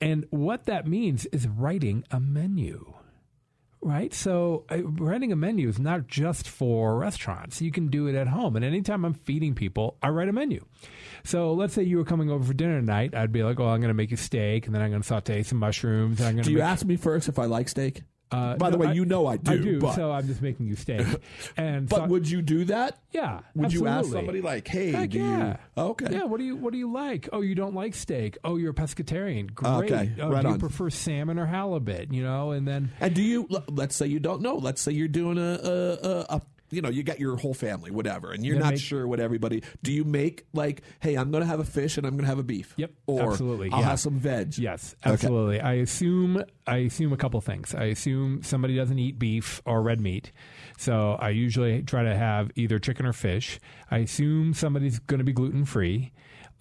And 0.01 0.25
what 0.29 0.65
that 0.65 0.87
means 0.87 1.25
is 1.27 1.47
writing 1.47 2.03
a 2.11 2.19
menu 2.19 2.93
right? 3.81 4.13
So 4.13 4.65
uh, 4.69 4.83
writing 4.83 5.31
a 5.31 5.35
menu 5.35 5.69
is 5.69 5.79
not 5.79 6.07
just 6.07 6.47
for 6.47 6.97
restaurants. 6.97 7.61
You 7.61 7.71
can 7.71 7.87
do 7.87 8.07
it 8.07 8.15
at 8.15 8.27
home. 8.27 8.55
And 8.55 8.65
anytime 8.65 9.05
I'm 9.05 9.13
feeding 9.13 9.55
people, 9.55 9.97
I 10.01 10.09
write 10.09 10.29
a 10.29 10.33
menu. 10.33 10.65
So 11.23 11.53
let's 11.53 11.73
say 11.73 11.83
you 11.83 11.97
were 11.97 12.05
coming 12.05 12.29
over 12.29 12.43
for 12.43 12.53
dinner 12.53 12.79
tonight. 12.79 13.15
I'd 13.15 13.31
be 13.31 13.43
like, 13.43 13.59
oh, 13.59 13.67
I'm 13.67 13.79
going 13.79 13.89
to 13.89 13.93
make 13.93 14.11
a 14.11 14.17
steak, 14.17 14.65
and 14.65 14.75
then 14.75 14.81
I'm 14.81 14.89
going 14.89 15.01
to 15.01 15.07
saute 15.07 15.43
some 15.43 15.59
mushrooms. 15.59 16.19
And 16.19 16.27
I'm 16.27 16.35
going 16.35 16.43
do 16.43 16.51
you 16.51 16.57
make 16.57 16.65
ask 16.65 16.85
me 16.85 16.97
first 16.97 17.29
if 17.29 17.39
I 17.39 17.45
like 17.45 17.69
steak? 17.69 18.01
Uh, 18.31 18.55
By 18.57 18.69
the 18.69 18.77
way, 18.77 18.87
I- 18.87 18.91
you 18.93 19.05
know 19.05 19.25
I 19.25 19.37
do. 19.37 19.51
I 19.51 19.57
do. 19.57 19.79
But, 19.79 19.95
so 19.95 20.11
I'm 20.11 20.27
just 20.27 20.41
making 20.41 20.67
you 20.67 20.75
steak. 20.75 21.05
And 21.57 21.89
but 21.89 21.95
so, 21.97 22.05
would 22.05 22.29
you 22.29 22.41
do 22.43 22.65
that? 22.65 22.99
yeah, 23.11 23.39
Would 23.55 23.73
you 23.73 23.87
ask 23.87 24.11
somebody 24.11 24.41
like, 24.41 24.67
"Hey, 24.67 24.91
Heck 24.91 25.09
do 25.09 25.17
yeah. 25.19 25.57
you?" 25.75 25.83
Okay. 25.83 26.07
Yeah. 26.11 26.23
What 26.25 26.37
do 26.39 26.43
you 26.43 26.55
What 26.55 26.71
do 26.73 26.77
you 26.79 26.91
like? 26.91 27.27
Oh, 27.33 27.41
you 27.41 27.55
don't 27.55 27.73
like 27.73 27.95
steak. 27.95 28.37
Oh, 28.43 28.57
you're 28.57 28.71
a 28.71 28.73
pescatarian. 28.75 29.53
Great. 29.53 29.91
Okay, 29.91 30.11
Oh, 30.21 30.29
right 30.29 30.43
do 30.45 30.49
you 30.51 30.57
prefer 30.59 30.89
salmon 30.91 31.39
or 31.39 31.45
halibut? 31.47 32.13
You 32.13 32.21
know, 32.23 32.51
and 32.51 32.67
then 32.67 32.91
And 32.99 33.15
do 33.15 33.21
you? 33.23 33.47
Let's 33.67 33.95
say 33.95 34.05
you 34.07 34.19
don't 34.19 34.41
know. 34.41 34.55
Let's 34.57 34.81
say 34.81 34.91
you're 34.91 35.07
doing 35.07 35.37
a, 35.39 35.41
a, 35.63 35.91
a, 35.93 36.25
a 36.35 36.41
you 36.71 36.81
know, 36.81 36.89
you 36.89 37.03
got 37.03 37.19
your 37.19 37.35
whole 37.37 37.53
family, 37.53 37.91
whatever, 37.91 38.31
and 38.31 38.45
you're 38.45 38.59
not 38.59 38.71
make- 38.73 38.81
sure 38.81 39.07
what 39.07 39.19
everybody. 39.19 39.63
Do 39.83 39.91
you 39.91 40.03
make 40.03 40.45
like, 40.53 40.81
hey, 40.99 41.15
I'm 41.15 41.31
going 41.31 41.41
to 41.41 41.47
have 41.47 41.59
a 41.59 41.65
fish 41.65 41.97
and 41.97 42.05
I'm 42.05 42.13
going 42.13 42.23
to 42.23 42.29
have 42.29 42.39
a 42.39 42.43
beef? 42.43 42.73
Yep, 42.77 42.91
Or 43.07 43.31
absolutely, 43.31 43.71
I'll 43.71 43.79
yeah. 43.81 43.89
have 43.89 43.99
some 43.99 44.19
veg. 44.19 44.57
Yes, 44.57 44.95
Okay. 45.05 45.13
absolutely. 45.13 45.59
I 45.61 45.73
assume 45.73 46.43
I 46.67 46.77
assume 46.77 47.13
a 47.13 47.17
couple 47.17 47.41
things. 47.41 47.73
I 47.73 47.85
assume 47.85 48.43
somebody 48.43 48.75
doesn't 48.75 48.99
eat 48.99 49.17
beef 49.17 49.61
or 49.65 49.81
red 49.81 49.99
meat, 50.01 50.31
so 50.77 51.17
I 51.19 51.29
usually 51.29 51.81
try 51.81 52.03
to 52.03 52.15
have 52.15 52.51
either 52.55 52.79
chicken 52.79 53.05
or 53.05 53.13
fish. 53.13 53.59
I 53.89 53.99
assume 53.99 54.53
somebody's 54.53 54.99
going 54.99 55.17
to 55.19 55.23
be 55.23 55.33
gluten 55.33 55.65
free. 55.65 56.11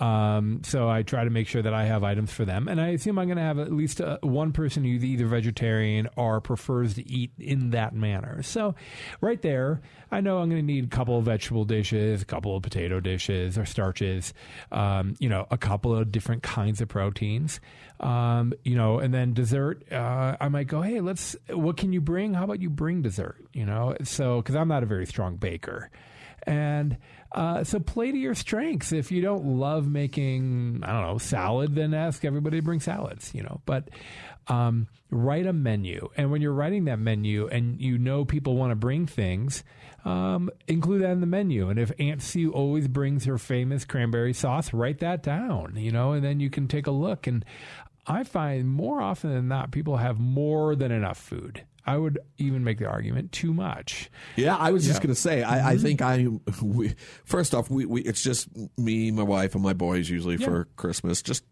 Um, 0.01 0.61
so 0.63 0.89
I 0.89 1.03
try 1.03 1.25
to 1.25 1.31
make 1.31 1.49
sure 1.49 1.61
that 1.61 1.75
I 1.75 1.85
have 1.87 2.05
items 2.05 2.33
for 2.33 2.45
them, 2.45 2.69
and 2.69 2.81
I 2.81 2.89
assume 2.89 3.19
I'm 3.19 3.27
going 3.27 3.37
to 3.37 3.43
have 3.43 3.59
at 3.59 3.73
least 3.73 4.01
uh, 4.01 4.19
one 4.23 4.53
person 4.53 4.85
who's 4.85 5.05
either 5.05 5.27
vegetarian 5.27 6.09
or 6.17 6.41
prefers 6.41 6.95
to 6.95 7.09
eat 7.09 7.33
in 7.39 7.71
that 7.71 7.95
manner. 7.95 8.43
So, 8.43 8.77
right 9.21 9.43
there, 9.43 9.81
I 10.13 10.21
know 10.21 10.39
I'm 10.39 10.51
going 10.51 10.63
to 10.63 10.67
need 10.67 10.85
a 10.85 10.89
couple 10.89 11.19
of 11.19 11.25
vegetable 11.25 11.65
dishes, 11.65 12.23
a 12.23 12.25
couple 12.25 12.57
of 12.57 12.63
potato 12.63 13.01
dishes 13.01 13.59
or 13.59 13.65
starches, 13.65 14.35
um, 14.71 15.17
you 15.19 15.29
know, 15.29 15.47
a 15.51 15.59
couple 15.59 15.97
of 15.97 16.13
different 16.13 16.45
kinds 16.45 16.81
of 16.81 16.89
proteins, 16.89 17.61
um, 17.99 18.53
you 18.63 18.77
know, 18.77 19.01
and 19.01 19.13
then 19.13 19.35
dessert. 19.35 19.91
Uh, 19.93 20.37
I 20.41 20.49
might 20.49 20.69
go, 20.69 20.81
hey, 20.81 21.01
let's. 21.01 21.35
What 21.51 21.77
can 21.77 21.93
you 21.93 22.01
bring? 22.01 22.35
How 22.35 22.45
about 22.45 22.61
you 22.61 22.71
bring 22.71 23.03
dessert? 23.03 23.45
You 23.53 23.67
know, 23.67 23.97
so 24.05 24.41
because 24.41 24.55
I'm 24.55 24.69
not 24.69 24.85
a 24.85 24.87
very 24.87 25.07
strong 25.07 25.37
baker. 25.37 25.91
And 26.45 26.97
uh, 27.33 27.63
so 27.65 27.79
play 27.79 28.11
to 28.11 28.19
your 28.19 28.35
strengths. 28.35 28.93
If 28.93 29.11
you 29.13 29.21
don't 29.21 29.45
love 29.45 29.87
making, 29.87 30.81
I 30.83 30.93
don't 30.93 31.03
know, 31.03 31.19
salad, 31.19 31.75
then 31.75 31.95
ask 31.95 32.25
everybody 32.25 32.59
to 32.59 32.63
bring 32.63 32.81
salads, 32.81 33.35
you 33.35 33.43
know. 33.43 33.61
But 33.67 33.89
um, 34.49 34.89
write 35.11 35.47
a 35.47 35.53
menu. 35.53 36.09
And 36.17 36.31
when 36.31 36.41
you're 36.41 36.53
writing 36.53 36.87
that 36.87 36.99
menu 36.99 37.47
and 37.49 37.81
you 37.81 37.99
know 37.99 38.25
people 38.25 38.57
want 38.57 38.71
to 38.71 38.77
bring 38.77 39.07
things, 39.07 39.63
um, 40.05 40.51
include 40.67 41.03
that 41.03 41.11
in 41.11 41.21
the 41.21 41.27
menu. 41.27 41.69
And 41.69 41.79
if 41.79 41.93
Aunt 41.99 42.23
Sue 42.23 42.51
always 42.53 42.89
brings 42.89 43.25
her 43.27 43.37
famous 43.37 43.85
cranberry 43.85 44.33
sauce, 44.33 44.73
write 44.73 45.01
that 45.01 45.23
down, 45.23 45.75
you 45.77 45.91
know, 45.91 46.13
and 46.13 46.25
then 46.25 46.41
you 46.41 46.51
can 46.51 46.67
take 46.67 46.87
a 46.87 46.93
look. 46.93 47.27
And 47.27 47.45
I 48.07 48.25
find 48.25 48.69
more 48.71 49.03
often 49.03 49.31
than 49.31 49.49
not, 49.49 49.71
people 49.71 49.99
have 49.99 50.19
more 50.19 50.75
than 50.75 50.93
enough 50.93 51.19
food. 51.19 51.65
I 51.89 51.97
would 51.97 52.19
even 52.37 52.65
make 52.65 52.79
the 52.79 52.87
argument 52.87 53.33
too 53.33 53.55
much. 53.55 54.11
Yeah, 54.37 54.57
I 54.57 54.73
was 54.73 54.87
just 54.87 55.01
going 55.01 55.15
to 55.15 55.19
say, 55.19 55.43
I, 55.43 55.71
I 55.71 55.79
think 55.79 56.03
I. 56.03 56.27
We, 56.63 56.95
first 57.25 57.55
off, 57.55 57.71
we, 57.71 57.87
we 57.87 58.03
it's 58.03 58.23
just 58.23 58.47
me, 58.77 59.11
my 59.11 59.23
wife, 59.23 59.55
and 59.55 59.63
my 59.65 59.73
boys 59.73 60.11
usually 60.11 60.37
for 60.37 60.67
Christmas. 60.77 61.23
Just 61.23 61.45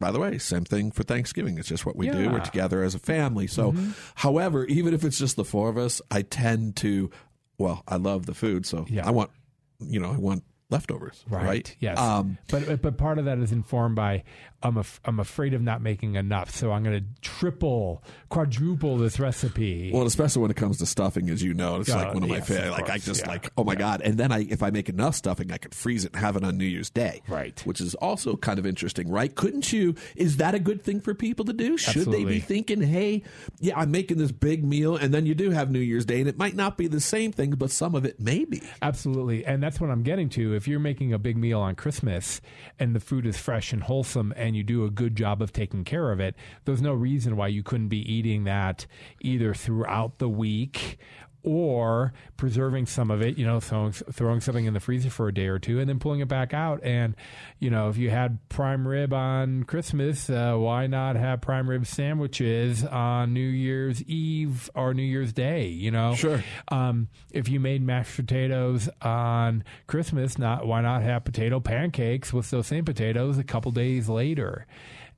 by 0.00 0.10
the 0.10 0.18
way, 0.18 0.38
same 0.38 0.64
thing 0.64 0.90
for 0.90 1.04
Thanksgiving. 1.04 1.58
It's 1.58 1.68
just 1.68 1.86
what 1.86 1.94
we 1.94 2.10
do. 2.10 2.28
We're 2.28 2.40
together 2.40 2.82
as 2.82 2.96
a 2.96 2.98
family. 2.98 3.46
So, 3.46 3.72
however, 4.16 4.64
even 4.64 4.94
if 4.94 5.04
it's 5.04 5.18
just 5.18 5.36
the 5.36 5.44
four 5.44 5.68
of 5.68 5.78
us, 5.78 6.02
I 6.10 6.22
tend 6.22 6.74
to. 6.76 7.10
Well, 7.56 7.84
I 7.86 7.94
love 7.94 8.26
the 8.26 8.34
food, 8.34 8.66
so 8.66 8.86
Yeah. 8.88 9.06
I 9.06 9.12
want, 9.12 9.30
you 9.78 10.00
know, 10.00 10.10
I 10.10 10.16
want 10.16 10.42
leftovers, 10.70 11.24
right? 11.28 11.74
Yes. 11.78 11.98
Um, 11.98 12.38
but 12.50 12.82
but 12.82 12.98
part 12.98 13.20
of 13.20 13.26
that 13.26 13.38
is 13.38 13.52
informed 13.52 13.94
by 13.94 14.24
I'm 14.64 14.78
af- 14.78 15.00
I'm 15.04 15.20
afraid 15.20 15.54
of 15.54 15.62
not 15.62 15.82
making 15.82 16.16
enough, 16.16 16.50
so 16.50 16.72
I'm 16.72 16.82
going 16.82 16.98
to 16.98 17.20
triple, 17.20 18.02
quadruple 18.30 18.96
this 18.98 19.20
recipe. 19.20 19.90
Well, 19.92 20.06
especially 20.06 20.42
when 20.42 20.50
it 20.50 20.56
comes 20.56 20.78
to 20.78 20.86
stuffing, 20.86 21.28
as 21.30 21.42
you 21.42 21.54
know, 21.54 21.80
it's 21.80 21.90
Oh, 21.90 21.96
like 21.96 22.08
uh, 22.08 22.12
one 22.12 22.22
of 22.24 22.28
my 22.30 22.40
favorite. 22.40 22.70
Like 22.72 22.90
I 22.90 22.98
just 22.98 23.22
yeah. 23.22 23.28
like, 23.28 23.50
oh 23.56 23.64
my 23.64 23.74
god! 23.74 24.00
And 24.02 24.18
then 24.18 24.32
I, 24.32 24.40
if 24.48 24.62
I 24.62 24.70
make 24.70 24.88
enough 24.88 25.14
stuffing, 25.14 25.52
I 25.52 25.58
could 25.58 25.74
freeze 25.74 26.04
it 26.04 26.12
and 26.14 26.20
have 26.20 26.36
it 26.36 26.42
on 26.44 26.56
New 26.58 26.64
Year's 26.64 26.90
Day, 26.90 27.22
Right. 27.28 27.60
Which 27.66 27.80
is 27.80 27.94
also 27.96 28.36
kind 28.36 28.58
of 28.58 28.66
interesting, 28.66 29.10
right? 29.10 29.34
Couldn't 29.34 29.72
you? 29.72 29.94
Is 30.16 30.38
that 30.38 30.54
a 30.54 30.58
good 30.58 30.82
thing 30.82 31.00
for 31.00 31.14
people 31.14 31.44
to 31.44 31.52
do? 31.52 31.76
Should 31.76 32.10
they 32.10 32.24
be 32.24 32.40
thinking, 32.40 32.80
hey, 32.82 33.22
yeah, 33.60 33.78
I'm 33.78 33.90
making 33.90 34.18
this 34.18 34.32
big 34.32 34.64
meal, 34.64 34.96
and 34.96 35.12
then 35.12 35.26
you 35.26 35.34
do 35.34 35.50
have 35.50 35.70
New 35.70 35.78
Year's 35.80 36.04
Day, 36.06 36.20
and 36.20 36.28
it 36.28 36.38
might 36.38 36.56
not 36.56 36.76
be 36.78 36.86
the 36.88 37.00
same 37.00 37.32
thing, 37.32 37.50
but 37.52 37.70
some 37.70 37.94
of 37.94 38.04
it 38.04 38.18
may 38.18 38.44
be. 38.44 38.62
Absolutely. 38.82 39.44
And 39.44 39.62
that's 39.62 39.80
what 39.80 39.90
I'm 39.90 40.02
getting 40.02 40.28
to. 40.30 40.54
If 40.54 40.66
you're 40.66 40.80
making 40.80 41.12
a 41.12 41.18
big 41.18 41.36
meal 41.36 41.60
on 41.60 41.74
Christmas 41.74 42.40
and 42.78 42.94
the 42.94 43.00
food 43.00 43.26
is 43.26 43.36
fresh 43.36 43.72
and 43.72 43.82
wholesome 43.82 44.32
and 44.36 44.53
you 44.54 44.62
do 44.62 44.84
a 44.84 44.90
good 44.90 45.16
job 45.16 45.42
of 45.42 45.52
taking 45.52 45.84
care 45.84 46.12
of 46.12 46.20
it, 46.20 46.34
there's 46.64 46.82
no 46.82 46.92
reason 46.92 47.36
why 47.36 47.48
you 47.48 47.62
couldn't 47.62 47.88
be 47.88 48.12
eating 48.12 48.44
that 48.44 48.86
either 49.20 49.54
throughout 49.54 50.18
the 50.18 50.28
week 50.28 50.98
or 51.44 52.12
preserving 52.36 52.86
some 52.86 53.10
of 53.10 53.22
it, 53.22 53.36
you 53.38 53.46
know, 53.46 53.60
throwing, 53.60 53.92
throwing 53.92 54.40
something 54.40 54.64
in 54.64 54.74
the 54.74 54.80
freezer 54.80 55.10
for 55.10 55.28
a 55.28 55.34
day 55.34 55.46
or 55.46 55.58
two 55.58 55.78
and 55.78 55.88
then 55.88 55.98
pulling 55.98 56.20
it 56.20 56.28
back 56.28 56.54
out. 56.54 56.82
And, 56.82 57.14
you 57.58 57.70
know, 57.70 57.90
if 57.90 57.96
you 57.96 58.10
had 58.10 58.38
prime 58.48 58.88
rib 58.88 59.12
on 59.12 59.64
Christmas, 59.64 60.28
uh, 60.30 60.54
why 60.56 60.86
not 60.86 61.16
have 61.16 61.42
prime 61.42 61.68
rib 61.68 61.86
sandwiches 61.86 62.82
on 62.84 63.34
New 63.34 63.40
Year's 63.40 64.02
Eve 64.04 64.70
or 64.74 64.94
New 64.94 65.02
Year's 65.02 65.32
Day, 65.32 65.66
you 65.68 65.90
know? 65.90 66.14
Sure. 66.14 66.42
Um, 66.68 67.08
if 67.30 67.48
you 67.48 67.60
made 67.60 67.82
mashed 67.82 68.16
potatoes 68.16 68.88
on 69.02 69.64
Christmas, 69.86 70.38
not 70.38 70.66
why 70.66 70.80
not 70.80 71.02
have 71.02 71.24
potato 71.24 71.60
pancakes 71.60 72.32
with 72.32 72.50
those 72.50 72.66
same 72.66 72.84
potatoes 72.84 73.36
a 73.38 73.44
couple 73.44 73.70
days 73.70 74.08
later? 74.08 74.66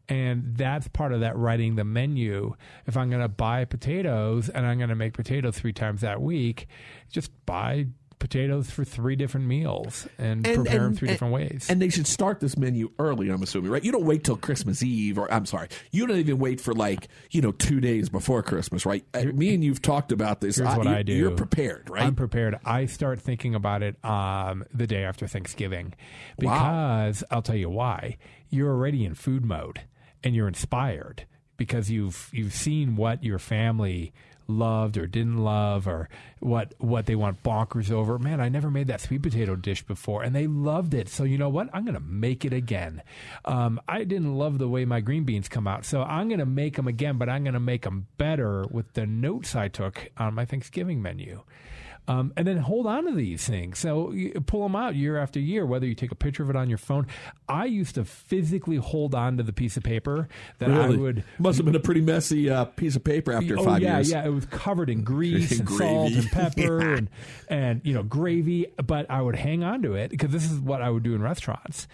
And 0.09 0.57
that's 0.57 0.87
part 0.88 1.12
of 1.12 1.21
that 1.21 1.37
writing 1.37 1.75
the 1.77 1.85
menu. 1.85 2.55
If 2.87 2.97
I'm 2.97 3.11
going 3.11 3.23
to 3.23 3.29
buy 3.29 3.64
potatoes 3.64 4.49
and 4.49 4.64
I'm 4.64 4.79
going 4.79 4.90
to 4.90 4.95
make 4.97 5.14
potatoes 5.14 5.59
three 5.59 5.73
times 5.73 6.03
that 6.03 6.21
week, 6.23 6.69
just 7.11 7.31
buy 7.45 7.87
potatoes 8.19 8.71
for 8.71 8.83
three 8.83 9.14
different 9.14 9.47
meals 9.47 10.09
and, 10.19 10.42
prepare 10.42 10.81
them 10.81 10.95
three 10.97 11.09
different 11.09 11.35
ways. 11.35 11.66
And 11.69 11.83
they 11.83 11.90
should 11.90 12.07
start 12.07 12.40
this 12.40 12.57
menu 12.57 12.90
early, 12.99 13.29
I'm 13.29 13.42
assuming, 13.42 13.71
right? 13.71 13.85
You 13.85 13.92
don't 13.92 14.07
wait 14.07 14.25
till 14.25 14.37
Christmas 14.38 14.83
Eve, 14.83 15.19
or 15.19 15.31
I'm 15.31 15.45
sorry, 15.45 15.69
you 15.90 16.07
don't 16.07 16.16
even 16.16 16.38
wait 16.38 16.59
for 16.59 16.73
like, 16.73 17.09
you 17.31 17.42
know, 17.42 17.53
two 17.53 17.79
days 17.79 18.09
before 18.09 18.42
Christmas, 18.42 18.87
right? 18.87 19.05
Uh, 19.12 19.25
Me 19.35 19.53
and 19.55 19.62
you've 19.62 19.83
talked 19.83 20.12
about 20.12 20.40
this. 20.40 20.57
Here's 20.57 20.75
what 20.77 20.87
you- 20.87 20.92
I 20.95 21.03
do. 21.03 21.12
You're 21.12 21.33
prepared, 21.33 21.90
right? 21.90 22.05
I'm 22.05 22.14
prepared. 22.14 22.59
I 22.64 22.87
start 22.87 23.21
thinking 23.21 23.55
about 23.55 23.83
it 23.83 24.03
um, 24.03 24.64
the 24.73 24.87
day 24.87 25.05
after 25.05 25.27
Thanksgiving 25.27 25.92
because 26.38 27.23
I'll 27.31 27.42
tell 27.42 27.57
you 27.57 27.69
why. 27.71 28.16
You're 28.49 28.71
already 28.71 29.05
in 29.05 29.14
food 29.14 29.45
mode 29.45 29.81
and 30.27 30.35
you're 30.35 30.49
inspired 30.49 31.25
because 31.57 31.89
you've 31.89 32.29
you've 32.33 32.53
seen 32.53 32.97
what 32.97 33.23
your 33.23 33.39
family 33.39 34.12
loved 34.49 34.97
or 34.97 35.07
didn't 35.07 35.39
love 35.39 35.87
or 35.87 36.09
what 36.41 36.75
what 36.79 37.07
they 37.07 37.15
want 37.15 37.45
bonkers 37.45 37.93
over. 37.93 38.19
Man, 38.19 38.41
I 38.41 38.49
never 38.49 38.69
made 38.69 38.89
that 38.89 39.01
sweet 39.01 39.23
potato 39.23 39.55
dish 39.55 39.83
before 39.85 40.25
and 40.25 40.35
they 40.35 40.49
loved 40.49 40.95
it. 40.95 41.09
So 41.09 41.23
you 41.23 41.39
know 41.39 41.49
what? 41.49 41.71
I'm 41.73 41.85
going 41.85 41.95
to 41.95 42.01
make 42.01 42.45
it 42.45 42.53
again. 42.53 43.03
Um, 43.45 43.81
I 43.87 44.03
didn't 44.03 44.35
love 44.35 44.59
the 44.59 44.69
way 44.69 44.85
my 44.85 45.01
green 45.01 45.23
beans 45.23 45.49
come 45.49 45.69
out. 45.69 45.85
So 45.85 46.03
I'm 46.03 46.27
going 46.27 46.41
to 46.41 46.47
make 46.47 46.75
them 46.75 46.89
again, 46.89 47.19
but 47.19 47.29
I'm 47.29 47.45
going 47.45 47.55
to 47.55 47.61
make 47.61 47.83
them 47.83 48.09
better 48.19 48.67
with 48.69 48.95
the 48.95 49.07
notes 49.07 49.55
I 49.55 49.69
took 49.69 50.11
on 50.17 50.35
my 50.35 50.45
Thanksgiving 50.45 51.01
menu. 51.01 51.43
Um, 52.09 52.33
and 52.37 52.47
then 52.47 52.59
hold 52.59 52.87
on 52.87 53.07
to 53.07 53.12
these 53.12 53.47
things. 53.47 53.79
So 53.79 54.12
you 54.12 54.33
pull 54.47 54.62
them 54.62 54.77
out 54.77 54.95
year 54.95 55.19
after 55.19 55.40
year, 55.40 55.66
whether 55.66 55.87
you 55.87 55.95
take 55.95 56.12
a 56.12 56.16
picture 56.16 56.42
of 56.42 56.51
it 56.51 56.57
on 56.57 56.69
your 56.69 56.79
phone. 56.79 57.07
I 57.49 57.64
used 57.66 57.95
to 57.97 58.05
physically 58.05 58.77
hold 58.77 59.14
on 59.14 59.37
to 59.38 59.42
the 59.42 59.53
piece 59.53 59.77
of 59.77 59.83
paper 59.83 60.29
that 60.59 60.71
I 60.71 60.88
would. 60.90 61.25
Must 61.38 61.57
have 61.59 61.66
been 61.66 61.75
a 61.77 61.81
pretty 61.81 62.01
messy 62.01 62.49
uh, 62.51 62.64
piece 62.66 62.97
of 62.97 63.05
paper 63.05 63.33
after 63.33 63.59
oh 63.59 63.64
five 63.64 63.83
yeah, 63.83 63.97
years. 63.97 64.11
yeah. 64.11 64.23
yeah, 64.23 64.29
It 64.29 64.33
was 64.33 64.47
covered 64.47 64.90
in 64.90 65.03
grease 65.05 65.51
and 65.59 65.66
Gravy. 65.66 65.85
salt 65.85 66.12
and 66.12 66.31
pepper 66.31 66.81
Yeah. 66.83 66.97
and 66.97 67.09
and 67.49 67.81
you 67.85 67.95
know 67.95 68.03
gravy. 68.03 68.66
But 68.85 69.11
I 69.11 69.21
would 69.23 69.37
hang 69.37 69.62
on 69.64 69.83
to 69.83 69.95
it 69.95 70.11
because 70.11 70.31
this 70.31 70.51
is 70.51 70.59
what 70.61 70.83
I 70.83 70.90
would 70.90 71.03
do 71.03 71.14
in 71.14 71.23
restaurants, 71.23 71.87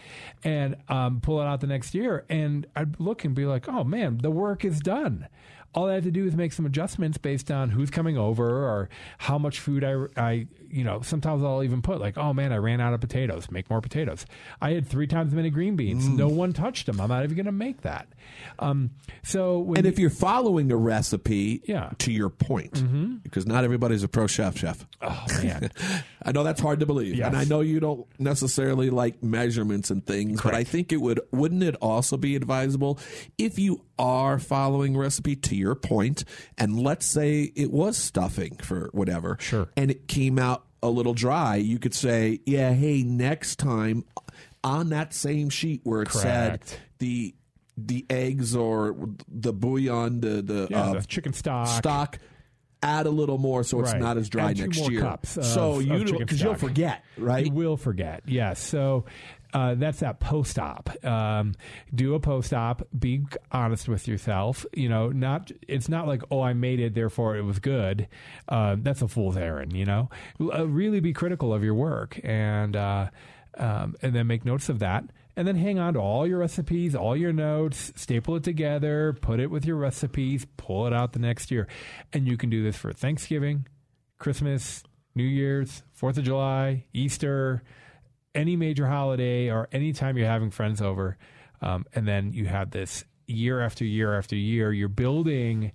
and 0.45 0.77
um, 0.89 1.21
pull 1.21 1.41
it 1.41 1.45
out 1.45 1.61
the 1.61 1.67
next 1.67 1.95
year, 1.95 2.25
and 2.29 2.67
I'd 2.77 2.99
look 3.01 3.25
and 3.25 3.35
be 3.35 3.45
like, 3.47 3.69
oh 3.69 3.85
man, 3.85 4.19
the 4.19 4.31
work 4.31 4.65
is 4.65 4.81
done. 4.81 5.27
All 5.75 5.89
I 5.89 5.95
have 5.95 6.05
to 6.05 6.11
do 6.11 6.27
is 6.27 6.35
make 6.35 6.53
some 6.53 6.67
adjustments 6.67 7.17
based 7.19 7.51
on 7.51 7.71
who's 7.71 7.91
coming 7.91 8.19
over 8.19 8.47
or 8.67 8.91
how 9.19 9.39
much 9.39 9.59
food 9.59 9.83
I, 9.83 10.05
I, 10.17 10.47
you 10.73 10.83
know, 10.85 11.01
sometimes 11.03 11.45
I'll 11.45 11.63
even 11.63 11.83
put 11.83 12.01
like, 12.01 12.17
oh 12.19 12.33
man, 12.33 12.53
I 12.53 12.57
ran 12.57 12.81
out 12.81 12.95
of 12.95 13.01
potatoes, 13.01 13.51
make 13.51 13.69
more 13.71 13.81
potatoes. 13.81 14.25
I 14.61 14.73
had 14.73 14.89
three 14.89 15.07
times 15.07 15.29
as 15.33 15.35
many 15.37 15.51
green 15.51 15.77
beans. 15.77 16.09
Mm. 16.09 16.17
No 16.17 16.29
one 16.29 16.53
touched 16.53 16.87
them. 16.87 17.01
I'm 17.01 17.09
not 17.11 17.23
even 17.25 17.37
going 17.37 17.47
to 17.47 17.53
make 17.53 17.83
that. 17.83 18.09
Um, 18.59 18.91
so 19.23 19.59
when 19.59 19.79
And 19.79 19.87
if 19.87 19.99
you're 19.99 20.11
following 20.11 20.73
a 20.73 20.77
recipe, 20.77 21.63
Yeah. 21.67 21.83
Mm-hmm. 21.85 21.95
to 21.99 22.13
your 22.13 22.29
point, 22.31 23.23
because 23.23 23.47
not 23.47 23.65
everybody's 23.65 24.03
a 24.03 24.09
pro 24.09 24.27
chef, 24.27 24.57
chef. 24.57 24.87
oh 25.03 25.25
man, 25.43 25.71
I 26.25 26.33
know 26.33 26.43
that's 26.43 26.61
hard 26.61 26.81
to 26.81 26.87
believe, 26.87 27.15
Yes. 27.17 27.27
and 27.29 27.37
I 27.37 27.45
know 27.45 27.61
you 27.61 27.79
don't 27.81 28.07
necessarily 28.19 28.89
like 28.91 29.23
measurements 29.23 29.91
and 29.91 30.05
things, 30.07 30.41
but 30.43 30.55
I 30.55 30.65
think 30.65 30.93
it 30.93 31.01
would 31.01 31.21
wouldn't 31.33 31.63
it 31.63 31.77
also 31.83 32.17
be 32.17 32.35
advisable 32.37 32.99
if 33.39 33.59
you 33.59 33.83
are 33.99 34.39
following 34.39 34.97
recipe 34.97 35.37
to 35.37 35.55
your 35.57 35.75
point, 35.75 36.25
and 36.59 36.79
let's 36.81 37.07
say 37.07 37.53
it 37.55 37.71
was 37.71 37.97
stuffing 37.97 38.57
for 38.57 38.89
whatever, 38.93 39.37
Sure. 39.41 39.69
and 39.77 39.91
it 39.91 40.09
came 40.09 40.39
out 40.39 40.62
a 40.83 40.89
little 40.91 41.15
dry, 41.15 41.57
you 41.57 41.79
could 41.79 41.95
say, 41.95 42.41
yeah, 42.47 42.73
hey, 42.73 43.03
next 43.03 43.57
time 43.59 44.05
on 44.65 44.91
that 44.91 45.15
same 45.15 45.49
sheet 45.51 45.81
where 45.85 46.03
it 46.03 46.09
Correct. 46.09 46.69
said 46.71 46.79
the 46.99 47.35
the 47.79 48.05
eggs 48.11 48.55
or 48.55 48.95
the 49.29 49.53
bouillon, 49.53 50.21
the 50.21 50.43
the, 50.43 50.69
yeah, 50.71 50.83
uh, 50.91 50.93
the 51.01 51.07
chicken 51.07 51.33
stock. 51.33 51.69
stock. 51.69 52.19
Add 52.85 53.07
a 53.07 53.11
little 53.11 53.39
more 53.39 53.63
so 53.63 53.81
it's 53.81 53.93
Right. 53.93 54.01
not 54.03 54.17
as 54.19 54.29
dry 54.29 54.53
next 54.53 54.89
year. 54.91 55.05
of- 55.07 55.21
so 55.25 55.79
you 55.79 56.19
because 56.19 56.43
you'll 56.43 56.57
forget, 56.57 57.05
right? 57.17 57.47
You 57.47 57.53
will 57.53 57.77
forget. 57.77 58.25
Yes. 58.27 58.61
So 58.61 59.05
uh, 59.53 59.75
that's 59.75 60.01
that 60.01 60.21
post 60.21 60.59
op. 60.59 60.91
Um, 61.05 61.55
do 61.95 62.15
a 62.15 62.21
post 62.21 62.53
op. 62.53 62.83
Be 62.99 63.25
honest 63.51 63.89
with 63.89 64.09
yourself. 64.09 64.65
You 64.73 64.89
know, 64.89 65.11
not 65.11 65.51
it's 65.69 65.89
not 65.89 66.07
like 66.07 66.23
oh 66.31 66.41
I 66.41 66.53
made 66.53 66.81
it 66.81 66.95
therefore 66.95 67.37
it 67.37 67.43
was 67.43 67.59
good. 67.59 68.09
Uh, 68.49 68.77
that's 68.79 69.03
a 69.03 69.09
fool's 69.09 69.37
errand. 69.37 69.75
You 69.75 69.85
know, 69.85 70.11
uh, 70.41 70.67
really 70.67 71.01
be 71.01 71.13
critical 71.13 71.53
of 71.53 71.63
your 71.63 71.75
work 71.75 72.19
and 72.25 72.77
uh, 72.77 73.11
um, 73.59 73.97
and 74.03 74.15
then 74.15 74.27
make 74.27 74.45
notes 74.45 74.69
of 74.69 74.79
that. 74.81 75.05
And 75.35 75.49
then 75.49 75.57
hang 75.57 75.79
on 75.79 75.95
to 75.95 75.99
all 75.99 76.27
your 76.27 76.39
recipes, 76.39 76.95
all 76.95 77.17
your 77.17 77.33
notes, 77.33 77.91
staple 77.97 78.37
it 78.37 78.45
together, 78.45 79.15
put 79.15 79.41
it 79.41 79.51
with 79.51 79.65
your 79.65 79.77
recipes, 79.77 80.47
pull 80.59 80.87
it 80.87 80.93
out 80.93 81.15
the 81.15 81.19
next 81.19 81.51
year. 81.51 81.69
And 82.13 82.29
you 82.29 82.37
can 82.37 82.51
do 82.51 82.63
this 82.63 82.77
for 82.77 82.93
Thanksgiving, 82.93 83.67
Christmas, 84.19 84.83
New 85.15 85.25
Year's, 85.25 85.83
Fourth 85.95 86.19
of 86.19 86.25
July, 86.25 86.85
Easter, 86.93 87.63
any 88.35 88.57
major 88.57 88.87
holiday, 88.87 89.51
or 89.51 89.69
any 89.73 89.93
time 89.93 90.17
you're 90.17 90.27
having 90.27 90.51
friends 90.51 90.81
over, 90.81 91.17
um, 91.61 91.87
and 91.95 92.07
then 92.07 92.33
you 92.33 92.47
have 92.47 92.71
this 92.71 93.05
year 93.27 93.61
after 93.61 93.85
year 93.85 94.17
after 94.17 94.37
year. 94.37 94.73
You're 94.73 94.89
building, 94.89 95.73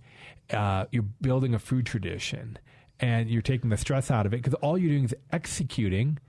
uh, 0.52 0.86
you're 0.92 1.06
building 1.22 1.54
a 1.54 1.60
food 1.60 1.86
tradition, 1.86 2.58
and 3.00 3.30
you're 3.30 3.42
taking 3.42 3.70
the 3.70 3.78
stress 3.78 4.10
out 4.10 4.26
of 4.26 4.34
it 4.34 4.38
because 4.38 4.56
all 4.56 4.78
you're 4.78 4.92
doing 4.92 5.06
is 5.06 5.16
executing 5.32 6.20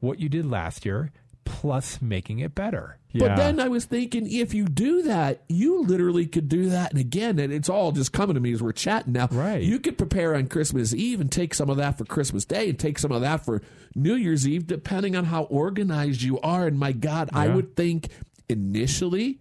what 0.00 0.18
you 0.18 0.28
did 0.28 0.46
last 0.46 0.84
year, 0.84 1.12
plus 1.46 2.02
making 2.02 2.40
it 2.40 2.54
better. 2.54 2.98
But 3.14 3.36
then 3.36 3.58
I 3.60 3.68
was 3.68 3.86
thinking, 3.86 4.30
if 4.30 4.52
you 4.52 4.66
do 4.66 5.00
that, 5.04 5.42
you 5.48 5.82
literally 5.84 6.26
could 6.26 6.50
do 6.50 6.68
that. 6.68 6.90
And 6.90 7.00
again, 7.00 7.38
and 7.38 7.50
it's 7.50 7.70
all 7.70 7.90
just 7.92 8.12
coming 8.12 8.34
to 8.34 8.40
me 8.40 8.52
as 8.52 8.62
we're 8.62 8.72
chatting 8.72 9.14
now. 9.14 9.28
Right. 9.30 9.62
You 9.62 9.78
could 9.78 9.96
prepare 9.96 10.34
on 10.36 10.48
Christmas 10.48 10.92
Eve 10.92 11.22
and 11.22 11.32
take 11.32 11.54
some 11.54 11.70
of 11.70 11.78
that 11.78 11.96
for 11.96 12.04
Christmas 12.04 12.44
Day 12.44 12.68
and 12.68 12.78
take 12.78 12.98
some 12.98 13.12
of 13.12 13.22
that 13.22 13.42
for 13.42 13.62
New 13.94 14.16
Year's 14.16 14.46
Eve, 14.46 14.66
depending 14.66 15.16
on 15.16 15.24
how 15.24 15.44
organized 15.44 16.20
you 16.20 16.38
are. 16.40 16.66
And 16.66 16.78
my 16.78 16.92
God, 16.92 17.30
I 17.32 17.48
would 17.48 17.74
think 17.74 18.10
initially 18.50 19.38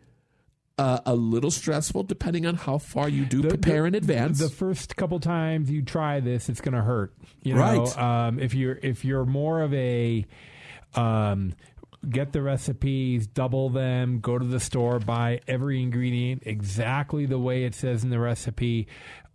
uh, 0.77 0.99
a 1.05 1.15
little 1.15 1.51
stressful, 1.51 2.03
depending 2.03 2.45
on 2.45 2.55
how 2.55 2.77
far 2.77 3.09
you 3.09 3.25
do 3.25 3.41
The- 3.41 3.49
prepare 3.49 3.81
the- 3.81 3.87
in 3.89 3.95
advance. 3.95 4.39
The 4.39 4.47
first 4.49 4.95
couple 4.95 5.19
times 5.19 5.69
you 5.69 5.81
try 5.81 6.21
this, 6.21 6.47
it's 6.47 6.61
going 6.61 6.75
to 6.75 6.81
hurt. 6.81 7.13
You 7.43 7.55
know, 7.55 7.59
Right. 7.61 7.97
um, 8.27 8.39
if 8.39 8.53
you're 8.53 8.79
if 8.81 9.03
you're 9.03 9.25
more 9.25 9.61
of 9.61 9.73
a 9.73 10.25
um, 10.95 11.53
get 12.09 12.33
the 12.33 12.41
recipes, 12.41 13.27
double 13.27 13.69
them, 13.69 14.19
go 14.19 14.37
to 14.37 14.45
the 14.45 14.59
store, 14.59 14.99
buy 14.99 15.41
every 15.47 15.81
ingredient 15.81 16.43
exactly 16.45 17.25
the 17.25 17.39
way 17.39 17.63
it 17.65 17.75
says 17.75 18.03
in 18.03 18.09
the 18.09 18.19
recipe. 18.19 18.87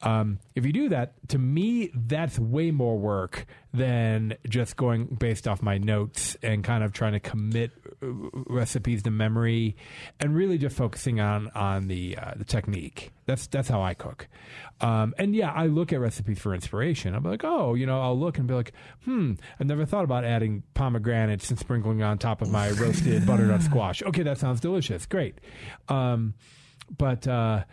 Um, 0.03 0.39
if 0.55 0.65
you 0.65 0.73
do 0.73 0.89
that, 0.91 1.13
to 1.29 1.39
me, 1.39 1.91
that's 1.95 2.39
way 2.39 2.71
more 2.71 2.99
work 2.99 3.47
than 3.73 4.37
just 4.49 4.77
going 4.77 5.07
based 5.07 5.47
off 5.47 5.63
my 5.63 5.79
notes 5.79 6.37
and 6.43 6.65
kind 6.65 6.83
of 6.83 6.93
trying 6.93 7.13
to 7.13 7.21
commit 7.21 7.73
recipes 8.03 9.03
to 9.05 9.11
memory, 9.11 9.77
and 10.19 10.35
really 10.35 10.59
just 10.59 10.77
focusing 10.77 11.21
on 11.21 11.51
on 11.55 11.89
the 11.89 12.17
uh, 12.17 12.33
the 12.37 12.45
technique. 12.45 13.13
That's 13.27 13.47
that's 13.47 13.69
how 13.69 13.83
I 13.83 13.95
cook. 13.95 14.29
Um, 14.81 15.15
and 15.19 15.35
yeah, 15.35 15.53
I 15.53 15.67
look 15.67 15.93
at 15.93 16.01
recipes 16.01 16.39
for 16.39 16.55
inspiration. 16.55 17.15
I'm 17.15 17.25
like, 17.25 17.45
oh, 17.45 17.75
you 17.75 17.87
know, 17.87 18.01
I'll 18.01 18.19
look 18.19 18.39
and 18.39 18.47
be 18.47 18.55
like, 18.55 18.73
hmm, 19.05 19.35
I 19.59 19.65
never 19.65 19.85
thought 19.85 20.05
about 20.05 20.25
adding 20.25 20.63
pomegranates 20.75 21.51
and 21.51 21.59
sprinkling 21.59 22.03
on 22.03 22.19
top 22.19 22.41
of 22.43 22.51
my 22.51 22.71
roasted 22.73 23.27
butternut 23.27 23.63
squash. 23.63 24.03
Okay, 24.03 24.23
that 24.23 24.39
sounds 24.39 24.61
delicious. 24.61 25.07
Great. 25.07 25.39
Um, 25.89 26.35
but 26.97 27.27
uh, 27.29 27.65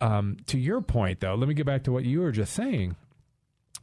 um, 0.00 0.36
to 0.46 0.58
your 0.58 0.80
point, 0.80 1.20
though, 1.20 1.34
let 1.34 1.48
me 1.48 1.54
get 1.54 1.66
back 1.66 1.84
to 1.84 1.92
what 1.92 2.04
you 2.04 2.20
were 2.20 2.32
just 2.32 2.52
saying. 2.52 2.96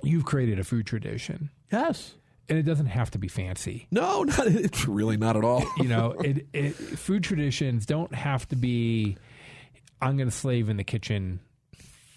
You've 0.03 0.25
created 0.25 0.59
a 0.59 0.63
food 0.63 0.85
tradition, 0.85 1.49
yes. 1.71 2.15
And 2.49 2.57
it 2.57 2.63
doesn't 2.63 2.85
have 2.87 3.11
to 3.11 3.17
be 3.17 3.27
fancy. 3.27 3.87
No, 3.91 4.23
not, 4.23 4.47
it's 4.47 4.87
really 4.87 5.17
not 5.17 5.35
at 5.37 5.43
all. 5.43 5.63
You 5.77 5.87
know, 5.87 6.11
it, 6.19 6.47
it, 6.53 6.71
food 6.75 7.23
traditions 7.23 7.85
don't 7.85 8.13
have 8.13 8.47
to 8.49 8.55
be. 8.55 9.17
I'm 10.01 10.15
going 10.17 10.29
to 10.29 10.35
slave 10.35 10.69
in 10.69 10.77
the 10.77 10.83
kitchen 10.83 11.39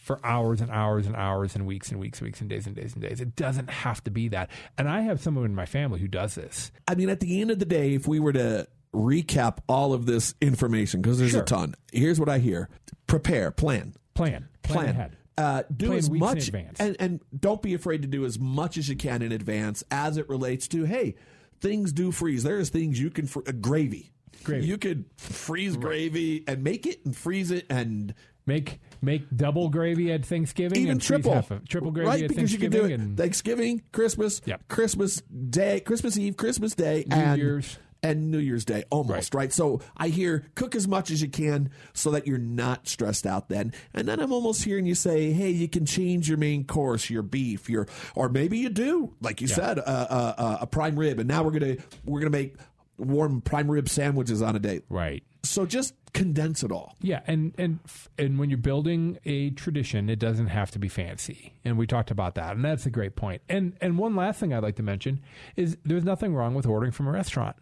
for 0.03 0.19
hours 0.25 0.61
and 0.61 0.71
hours 0.71 1.07
and 1.07 1.15
hours 1.17 1.55
and 1.55 1.67
weeks 1.67 1.91
and 1.91 2.01
weeks 2.01 2.19
and 2.19 2.27
weeks 2.27 2.41
and 2.41 2.51
days 2.51 2.67
and 2.67 2.75
days 2.77 2.93
and 2.95 3.03
days. 3.03 3.21
It 3.21 3.37
doesn't 3.37 3.71
have 3.71 4.03
to 4.05 4.11
be 4.11 4.29
that. 4.29 4.51
And 4.77 4.89
I 4.89 5.03
have 5.03 5.21
someone 5.23 5.45
in 5.45 5.55
my 5.55 5.67
family 5.67 6.01
who 6.01 6.09
does 6.09 6.35
this. 6.35 6.73
I 6.89 6.95
mean, 6.97 7.09
at 7.09 7.21
the 7.21 7.41
end 7.41 7.51
of 7.51 7.59
the 7.59 7.65
day, 7.65 7.95
if 7.95 8.07
we 8.09 8.19
were 8.19 8.33
to 8.33 8.67
recap 8.95 9.59
all 9.69 9.93
of 9.93 10.07
this 10.07 10.35
information, 10.41 11.01
because 11.01 11.19
there's 11.21 11.31
Sure. 11.31 11.43
a 11.43 11.45
ton, 11.45 11.75
here's 11.93 12.19
what 12.19 12.29
I 12.29 12.39
hear 12.39 12.69
prepare, 13.07 13.51
plan, 13.53 13.95
Plan, 14.15 14.49
plan, 14.63 14.77
plan. 14.79 14.89
ahead. 14.91 15.17
Uh, 15.41 15.63
do 15.75 15.93
as 15.95 16.11
much 16.11 16.49
advance. 16.49 16.79
And, 16.81 16.97
and 17.01 17.21
don't 17.39 17.63
be 17.63 17.75
afraid 17.75 18.03
to 18.03 18.09
do 18.09 18.25
as 18.25 18.39
much 18.39 18.77
as 18.77 18.89
you 18.89 18.97
can 18.97 19.23
in 19.23 19.33
advance 19.33 19.83
as 19.91 20.17
it 20.17 20.29
relates 20.29 20.69
to 20.69 20.85
hey 20.85 21.15
things 21.61 21.93
do 21.93 22.11
freeze 22.13 22.43
there's 22.43 22.69
things 22.69 23.01
you 23.01 23.11
can 23.11 23.27
fr- 23.27 23.41
uh, 23.47 23.53
gravy 23.53 24.11
Gravy. 24.45 24.67
you 24.67 24.79
could 24.79 25.05
freeze 25.17 25.77
gravy 25.77 26.45
and 26.49 26.63
make 26.65 26.87
it 26.87 27.05
and 27.05 27.17
freeze 27.17 27.51
it 27.51 27.65
and 27.71 28.15
Make 28.47 28.81
make 29.03 29.23
double 29.37 29.69
gravy 29.69 30.11
at 30.11 30.25
Thanksgiving 30.25 30.79
even 30.79 30.93
and 30.93 31.03
triple 31.03 31.33
of- 31.35 31.69
triple 31.69 31.91
gravy 31.93 32.09
right 32.09 32.23
at 32.25 32.29
because 32.29 32.53
you 32.53 32.59
can 32.59 32.71
do 32.73 32.85
it 32.87 32.99
Thanksgiving 33.17 33.83
Christmas 33.93 34.41
Yep. 34.47 34.67
Christmas 34.69 35.21
Day 35.21 35.81
Christmas 35.81 36.17
Eve 36.19 36.37
Christmas 36.37 36.75
Day 36.75 37.05
New 37.07 37.15
and 37.17 37.39
Year's. 37.41 37.79
And 38.03 38.31
New 38.31 38.39
Year's 38.39 38.65
Day 38.65 38.85
almost 38.91 39.35
right. 39.35 39.53
So 39.53 39.81
I 39.97 40.09
hear 40.09 40.47
cook 40.55 40.75
as 40.75 40.89
much 40.89 41.11
as 41.11 41.23
you 41.23 41.29
can 41.29 41.71
so 41.93 42.11
that 42.13 42.27
you're 42.27 42.39
not 42.39 42.89
stressed 42.89 43.27
out 43.27 43.49
then. 43.49 43.73
And 43.95 44.09
then 44.09 44.21
I'm 44.21 44.33
almost 44.33 44.65
hearing 44.65 44.87
you 44.87 44.95
say, 44.95 45.33
hey, 45.33 45.51
you 45.51 45.69
can 45.69 45.87
change 45.87 46.29
your 46.29 46.39
main 46.39 46.65
course, 46.65 47.11
your 47.11 47.23
beef, 47.23 47.69
your 47.69 47.87
or 48.15 48.29
maybe 48.29 48.59
you 48.59 48.69
do, 48.69 49.15
like 49.21 49.41
you 49.41 49.49
said, 49.49 49.79
uh, 49.79 49.83
uh, 49.83 50.35
uh, 50.37 50.59
a 50.63 50.67
prime 50.67 50.99
rib, 50.99 51.19
and 51.19 51.29
now 51.29 51.43
we're 51.43 51.59
gonna 51.59 51.77
we're 52.05 52.21
gonna 52.21 52.31
make 52.31 52.57
warm 52.99 53.41
prime 53.41 53.71
rib 53.71 53.89
sandwiches 53.89 54.43
on 54.43 54.57
a 54.57 54.59
date. 54.59 54.85
right. 54.89 55.23
So 55.43 55.65
just 55.65 55.95
condense 56.13 56.63
it 56.63 56.73
all. 56.73 56.97
Yeah, 57.01 57.21
and 57.27 57.55
and 57.59 57.79
and 58.19 58.39
when 58.39 58.51
you're 58.51 58.59
building 58.59 59.19
a 59.25 59.51
tradition, 59.51 60.09
it 60.09 60.19
doesn't 60.19 60.49
have 60.49 60.71
to 60.73 60.79
be 60.79 60.89
fancy, 60.89 61.55
and 61.65 61.79
we 61.79 61.87
talked 61.87 62.11
about 62.11 62.35
that, 62.35 62.57
and 62.57 62.65
that's 62.65 62.87
a 62.87 62.91
great 62.91 63.17
point. 63.17 63.43
And 63.49 63.77
and 63.81 63.99
one 63.99 64.17
last 64.17 64.41
thing 64.41 64.53
I'd 64.53 64.63
like 64.63 64.77
to 64.77 64.83
mention 64.83 65.21
is 65.57 65.77
there's 65.85 66.05
nothing 66.05 66.35
wrong 66.35 66.55
with 66.55 66.67
ordering 66.67 66.93
from 66.93 67.07
a 67.07 67.13
restaurant, 67.13 67.57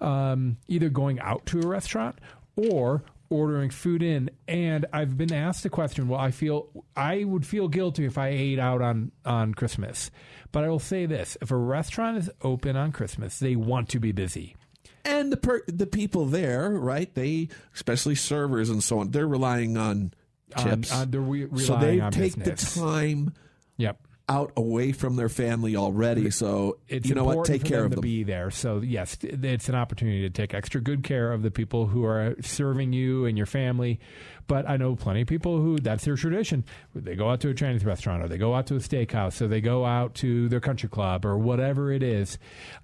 um, 0.00 0.58
either 0.68 0.88
going 0.88 1.20
out 1.20 1.46
to 1.46 1.60
a 1.60 1.66
restaurant 1.66 2.18
or 2.56 3.02
ordering 3.30 3.70
food 3.70 4.02
in. 4.02 4.30
And 4.46 4.86
I've 4.92 5.16
been 5.16 5.32
asked 5.32 5.62
the 5.62 5.70
question, 5.70 6.06
well, 6.06 6.20
I 6.20 6.30
feel 6.30 6.68
I 6.94 7.24
would 7.24 7.46
feel 7.46 7.68
guilty 7.68 8.04
if 8.04 8.18
I 8.18 8.28
ate 8.28 8.58
out 8.58 8.82
on 8.82 9.12
on 9.24 9.54
Christmas, 9.54 10.10
but 10.52 10.64
I 10.64 10.68
will 10.68 10.78
say 10.78 11.06
this: 11.06 11.36
if 11.40 11.50
a 11.50 11.56
restaurant 11.56 12.18
is 12.18 12.30
open 12.42 12.76
on 12.76 12.92
Christmas, 12.92 13.38
they 13.38 13.56
want 13.56 13.88
to 13.90 14.00
be 14.00 14.12
busy. 14.12 14.56
And 15.04 15.32
the 15.32 15.36
per- 15.36 15.64
the 15.66 15.86
people 15.86 16.26
there, 16.26 16.70
right? 16.70 17.12
They, 17.14 17.48
especially 17.74 18.14
servers 18.14 18.70
and 18.70 18.82
so 18.84 19.00
on, 19.00 19.10
they're 19.10 19.26
relying 19.26 19.76
on 19.76 20.12
chips. 20.56 20.92
on- 20.92 21.10
they're 21.10 21.20
re- 21.20 21.48
so 21.58 21.76
they 21.78 21.98
take 22.10 22.36
business. 22.36 22.74
the 22.74 22.80
time 22.80 23.34
Yep. 23.78 23.98
Out 24.28 24.52
away 24.56 24.92
from 24.92 25.16
their 25.16 25.28
family 25.28 25.76
already. 25.76 26.30
So 26.30 26.78
it's 26.88 27.08
you 27.08 27.14
know 27.14 27.24
what? 27.24 27.44
Take 27.44 27.64
care 27.64 27.82
them 27.82 27.92
of 27.92 27.96
to 27.96 28.00
be 28.00 28.22
there. 28.22 28.50
So 28.50 28.80
yes, 28.80 29.16
it's 29.22 29.68
an 29.68 29.74
opportunity 29.74 30.22
to 30.22 30.30
take 30.30 30.54
extra 30.54 30.80
good 30.80 31.02
care 31.02 31.32
of 31.32 31.42
the 31.42 31.50
people 31.50 31.86
who 31.86 32.04
are 32.04 32.36
serving 32.40 32.92
you 32.92 33.26
and 33.26 33.36
your 33.36 33.46
family. 33.46 34.00
But 34.46 34.68
I 34.68 34.76
know 34.76 34.96
plenty 34.96 35.22
of 35.22 35.28
people 35.28 35.60
who 35.60 35.78
that's 35.78 36.04
their 36.04 36.16
tradition. 36.16 36.64
They 36.94 37.14
go 37.14 37.30
out 37.30 37.40
to 37.40 37.48
a 37.48 37.54
Chinese 37.54 37.84
restaurant, 37.84 38.22
or 38.22 38.28
they 38.28 38.38
go 38.38 38.54
out 38.54 38.66
to 38.68 38.76
a 38.76 38.78
steakhouse, 38.78 39.40
or 39.40 39.48
they 39.48 39.60
go 39.60 39.84
out 39.84 40.14
to 40.16 40.48
their 40.48 40.60
country 40.60 40.88
club, 40.88 41.24
or 41.24 41.38
whatever 41.38 41.92
it 41.92 42.02
is. 42.02 42.38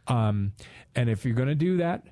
Um, 0.07 0.53
and 0.95 1.09
if 1.09 1.25
you're 1.25 1.35
going 1.35 1.49
to 1.49 1.55
do 1.55 1.79
that, 1.79 2.07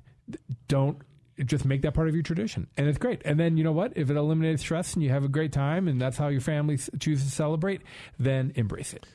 don't 0.67 0.97
just 1.45 1.65
make 1.65 1.81
that 1.83 1.93
part 1.93 2.07
of 2.07 2.13
your 2.13 2.23
tradition, 2.23 2.67
and 2.77 2.87
it's 2.87 2.97
great. 2.97 3.21
And 3.25 3.39
then 3.39 3.57
you 3.57 3.63
know 3.63 3.71
what? 3.71 3.93
If 3.95 4.09
it 4.09 4.17
eliminates 4.17 4.61
stress 4.61 4.93
and 4.93 5.03
you 5.03 5.09
have 5.09 5.23
a 5.23 5.29
great 5.29 5.51
time, 5.51 5.87
and 5.87 6.01
that's 6.01 6.17
how 6.17 6.27
your 6.27 6.41
family 6.41 6.77
chooses 6.99 7.25
to 7.25 7.31
celebrate, 7.31 7.81
then 8.19 8.51
embrace 8.55 8.93
it. 8.93 9.05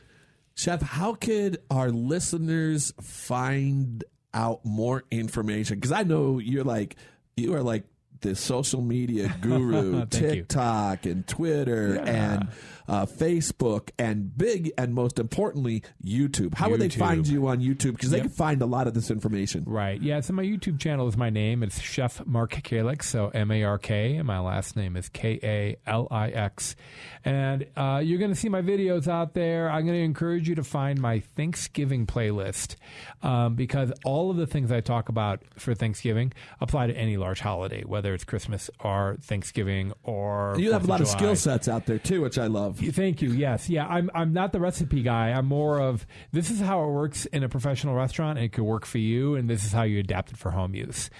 Chef, 0.55 0.83
how 0.83 1.15
could 1.15 1.59
our 1.71 1.91
listeners 1.91 2.93
find 3.01 4.05
out 4.35 4.65
more 4.65 5.05
information? 5.11 5.77
Because 5.77 5.93
I 5.93 6.03
know 6.03 6.39
you're 6.39 6.65
like 6.65 6.97
you 7.37 7.55
are 7.55 7.63
like 7.63 7.85
the 8.23 8.35
social 8.35 8.81
media 8.81 9.35
guru, 9.41 10.07
Thank 10.07 10.15
you. 10.15 10.29
TikTok 10.31 11.07
and 11.07 11.27
Twitter 11.27 11.95
Yeah. 11.97 12.33
and 12.35 12.49
uh, 12.89 13.07
Facebook 13.07 13.91
and 13.99 14.37
big 14.37 14.73
and 14.77 14.93
most 14.93 15.19
importantly 15.21 15.83
YouTube. 16.05 16.55
How 16.55 16.69
would 16.69 16.81
they 16.81 16.89
find 16.89 17.27
you 17.27 17.47
on 17.47 17.61
YouTube? 17.61 17.93
Because 17.93 18.11
they 18.11 18.19
Yep. 18.19 18.27
can 18.27 18.33
find 18.35 18.63
a 18.63 18.67
lot 18.67 18.87
of 18.89 18.95
this 18.95 19.11
information. 19.11 19.63
Right. 19.67 20.01
Yeah. 20.03 20.21
So 20.21 20.33
my 20.33 20.43
YouTube 20.43 20.81
channel 20.81 21.07
is 21.09 21.17
my 21.17 21.31
name. 21.31 21.63
It's 21.63 21.81
Chef 21.81 22.25
Mark 22.27 22.53
Kalix. 22.53 23.05
So 23.05 23.29
M 23.29 23.51
A 23.53 23.63
R 23.63 23.79
K. 23.79 24.17
And 24.17 24.27
my 24.27 24.41
last 24.41 24.77
name 24.77 24.97
is 24.97 25.09
K 25.09 25.39
A 25.43 25.77
L 25.89 26.09
I 26.11 26.31
X. 26.31 26.75
And 27.25 27.67
uh, 27.77 28.01
you're 28.05 28.19
going 28.19 28.33
to 28.33 28.37
see 28.37 28.49
my 28.49 28.63
videos 28.63 29.07
out 29.07 29.35
there. 29.35 29.71
I'm 29.71 29.87
going 29.87 29.99
to 29.99 30.05
encourage 30.05 30.49
you 30.49 30.57
to 30.57 30.65
find 30.65 31.01
my 31.01 31.21
Thanksgiving 31.21 32.05
playlist 32.07 32.75
um, 33.23 33.55
because 33.55 33.93
all 34.05 34.31
of 34.31 34.37
the 34.37 34.47
things 34.47 34.73
I 34.73 34.81
talk 34.81 35.09
about 35.09 35.41
for 35.57 35.73
Thanksgiving 35.75 36.33
apply 36.61 36.89
to 36.89 36.95
any 36.97 37.17
large 37.17 37.41
holiday, 37.41 37.83
whether 37.85 38.12
it's 38.15 38.25
Christmas 38.25 38.71
or 38.81 39.17
Thanksgiving 39.21 39.93
or. 40.03 40.55
You 40.59 40.73
have 40.73 40.85
a 40.85 40.87
lot 40.87 41.01
of 41.01 41.07
July. 41.07 41.19
skill 41.19 41.37
sets 41.37 41.69
out 41.69 41.87
there 41.87 41.99
too, 41.99 42.21
which 42.21 42.39
I 42.39 42.47
love. 42.47 42.79
Thank 42.79 43.23
you. 43.23 43.33
Yes. 43.33 43.69
Yeah. 43.69 43.87
I'm 43.87 44.11
I'm 44.15 44.33
not 44.33 44.53
the 44.53 44.61
recipe 44.61 45.03
guy. 45.03 45.31
I'm 45.31 45.47
more 45.47 45.81
of 45.81 46.07
this 46.33 46.51
is 46.51 46.61
how 46.61 46.85
it 46.85 46.89
works 46.91 47.27
in 47.27 47.43
a 47.43 47.49
professional 47.49 47.95
restaurant. 47.95 48.39
And 48.39 48.47
it 48.47 48.53
could 48.53 48.65
work 48.65 48.87
for 48.87 48.99
you, 48.99 49.35
and 49.35 49.49
this 49.49 49.65
is 49.65 49.73
how 49.73 49.83
you 49.83 49.99
adapt 50.01 50.31
it 50.31 50.37
for 50.37 50.51
home 50.51 50.75
use. 50.75 51.11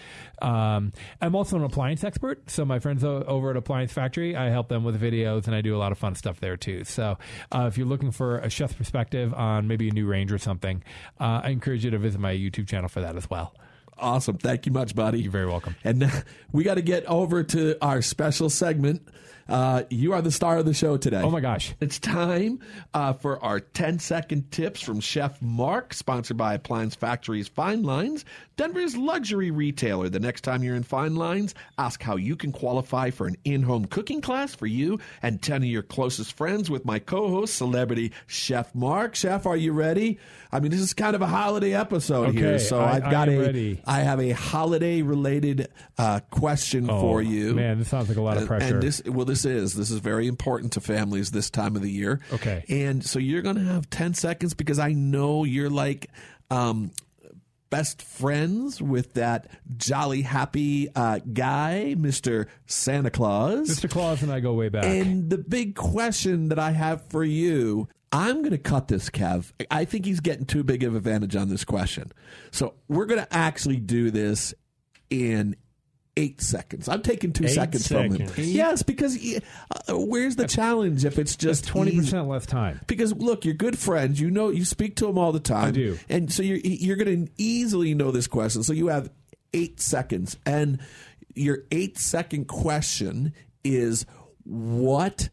Um, 0.41 0.93
I'm 1.21 1.35
also 1.37 1.57
an 1.57 1.65
appliance 1.65 2.03
expert. 2.05 2.51
So 2.51 2.65
my 2.65 2.79
friends 2.79 3.05
over 3.05 3.51
at 3.51 3.57
Appliance 3.57 3.93
Factory, 3.93 4.35
I 4.35 4.51
help 4.51 4.69
them 4.69 4.83
with 4.85 5.01
videos, 5.01 5.47
and 5.47 5.55
I 5.55 5.61
do 5.61 5.77
a 5.77 5.79
lot 5.79 5.93
of 5.93 5.99
fun 5.99 6.15
stuff 6.15 6.41
there 6.41 6.57
too. 6.57 6.85
So 6.85 7.19
uh, 7.53 7.67
if 7.69 7.79
you're 7.79 7.87
looking 7.87 8.11
for 8.11 8.39
a 8.39 8.51
chef's 8.51 8.75
perspective 8.75 9.33
on 9.35 9.69
maybe 9.69 9.89
a 9.89 9.93
new 9.93 10.07
range 10.07 10.33
or 10.33 10.39
something, 10.39 10.83
uh, 11.21 11.43
I 11.45 11.51
encourage 11.51 11.85
you 11.85 11.91
to 11.93 11.99
visit 11.99 12.21
my 12.21 12.35
YouTube 12.35 12.69
channel 12.69 12.89
for 12.89 13.01
that 13.01 13.17
as 13.17 13.31
well. 13.31 13.55
Awesome. 14.03 14.37
Thank 14.37 14.67
you 14.67 14.73
much, 14.73 14.97
buddy. 14.97 15.23
You're 15.23 15.31
very 15.31 15.47
welcome. 15.47 15.77
And 15.85 16.03
uh, 16.03 16.09
we 16.51 16.65
got 16.65 16.75
to 16.75 16.83
get 16.83 17.07
over 17.07 17.45
to 17.45 17.77
our 17.81 18.03
special 18.03 18.51
segment. 18.51 19.07
Uh, 19.49 19.83
you 19.91 20.13
are 20.13 20.23
the 20.23 20.31
star 20.31 20.59
of 20.59 20.65
the 20.65 20.75
show 20.75 20.97
today. 20.97 21.21
Oh 21.23 21.31
my 21.31 21.41
gosh. 21.41 21.75
It's 21.81 21.99
time 21.99 22.61
uh, 22.95 23.13
for 23.13 23.43
our 23.45 23.61
10 23.61 23.99
second 23.99 24.51
tips 24.51 24.81
from 24.81 25.01
Chef 25.01 25.41
Mark, 25.43 25.95
sponsored 25.95 26.37
by 26.37 26.55
Appliance 26.55 26.95
Factory's 26.95 27.49
Fine 27.49 27.83
Lines, 27.83 28.25
Denver's 28.57 28.97
luxury 28.97 29.51
retailer. 29.51 30.09
The 30.09 30.21
next 30.21 30.43
time 30.43 30.63
you're 30.63 30.77
in 30.77 30.83
Fine 30.85 31.17
Lines, 31.17 31.55
ask 31.79 32.03
how 32.03 32.17
you 32.17 32.37
can 32.37 32.53
qualify 32.53 33.11
for 33.11 33.27
an 33.27 33.37
in 33.45 33.63
home 33.63 33.87
cooking 33.87 34.21
class 34.21 34.55
for 34.55 34.67
you 34.67 35.01
and 35.23 35.43
10 35.43 35.63
of 35.63 35.69
your 35.69 35.83
closest 35.83 36.35
friends 36.35 36.71
with 36.71 36.85
my 36.85 36.99
co 36.99 37.29
host, 37.29 37.55
celebrity 37.57 38.13
Chef 38.27 38.75
Mark. 38.75 39.15
Chef, 39.15 39.47
are 39.47 39.57
you 39.57 39.73
ready? 39.73 40.19
I 40.53 40.61
mean, 40.61 40.71
this 40.71 40.81
is 40.81 40.93
kind 40.93 41.17
of 41.17 41.23
a 41.23 41.27
holiday 41.27 41.73
episode 41.75 42.35
here, 42.35 42.59
so 42.59 42.81
I- 42.81 42.95
have 43.01 43.11
got 43.11 43.29
I 43.29 43.33
am 43.33 43.39
a 43.39 43.43
ready. 43.43 43.83
I 43.87 44.01
have 44.01 44.21
a 44.21 44.31
holiday 44.31 45.01
related 45.03 45.69
uh, 45.99 46.21
question 46.31 46.87
for 46.87 47.23
you. 47.23 47.51
Oh, 47.51 47.55
Man, 47.55 47.79
this 47.79 47.89
sounds 47.89 48.09
like 48.09 48.19
a 48.19 48.23
lot 48.23 48.37
of 48.37 48.43
And- 48.43 48.49
pressure. 48.49 48.75
And 48.75 48.83
this, 48.83 49.03
well, 49.07 49.25
this 49.33 49.47
is 49.47 49.75
this 49.75 49.91
is 49.91 49.99
very 49.99 50.27
important 50.27 50.75
to 50.75 50.81
families 50.81 51.31
this 51.31 51.49
time 51.49 51.75
of 51.75 51.81
the 51.81 51.91
year. 51.91 52.21
Okay. 52.33 52.65
and 52.69 53.03
so 53.03 53.19
you're 53.19 53.41
going 53.41 53.57
to 53.57 53.63
have 53.63 53.89
ten 53.89 54.13
seconds 54.13 54.53
because 54.55 54.79
I 54.79 54.93
know 54.93 55.45
you're 55.45 55.71
like. 55.71 56.11
Um, 56.51 56.91
Best 57.71 58.03
friends 58.03 58.83
with 58.83 59.15
that 59.15 59.49
jolly 59.79 60.21
happy 60.21 60.91
uh, 60.95 61.21
guy, 61.21 61.95
Mr. 61.97 62.49
Santa 62.67 63.09
Claus. 63.09 63.67
Mr. 63.67 63.89
Claus 63.89 64.23
and 64.23 64.31
I 64.31 64.41
go 64.41 64.53
way 64.53 64.69
back. 64.69 64.85
And 64.85 65.31
the 65.31 65.39
big 65.39 65.75
question 65.75 66.51
that 66.51 66.59
I 66.59 66.73
have 66.73 67.03
for 67.09 67.25
you, 67.25 67.89
I'm 68.13 68.41
going 68.41 68.51
to 68.51 68.59
cut 68.59 68.89
this, 68.89 69.09
Kev. 69.09 69.53
I 69.71 69.87
think 69.87 70.05
he's 70.05 70.21
getting 70.21 70.45
too 70.45 70.63
big 70.63 70.85
of 70.85 70.95
advantage 70.95 71.35
on 71.35 71.49
this 71.49 71.65
question. 71.65 72.13
So 72.51 72.75
we're 72.89 73.07
going 73.07 73.23
to 73.23 73.35
actually 73.35 73.79
do 73.79 74.11
this 74.11 74.53
in 75.09 75.57
eight 76.17 76.41
seconds. 76.43 76.89
I'm 76.89 77.03
taking 77.03 77.33
two 77.33 77.45
Eight 77.45 77.51
seconds 77.55 77.89
from 77.89 78.13
him. 78.13 78.29
seconds. 78.29 78.53
Yes, 78.53 78.83
because 78.83 79.17
uh, 79.89 79.97
where's 79.99 80.37
the 80.37 80.47
challenge 80.47 81.05
if 81.05 81.19
it's 81.19 81.37
just 81.37 81.67
twenty 81.67 81.97
percent 81.97 82.29
less 82.29 82.45
time. 82.47 82.81
Because 82.87 83.15
look, 83.15 83.45
you're 83.45 83.55
good 83.55 83.79
friends. 83.79 84.21
You 84.21 84.31
know, 84.31 84.51
you 84.51 84.65
speak 84.65 84.97
to 84.97 85.07
them 85.07 85.17
all 85.19 85.33
the 85.33 85.41
time. 85.41 85.69
I 85.69 85.71
do. 85.71 85.99
and 86.09 86.33
so 86.33 86.43
you're 86.43 86.59
you're 86.59 86.97
going 86.97 87.27
to 87.27 87.33
easily 87.39 87.95
know 87.95 88.11
this 88.11 88.27
question. 88.27 88.63
So 88.63 88.73
you 88.73 88.89
have 88.89 89.11
eight 89.55 89.81
seconds, 89.81 90.37
and 90.45 90.81
your 91.35 91.61
eight 91.71 91.97
second 91.99 92.47
question 92.47 93.33
is: 93.65 94.05
What 94.45 95.31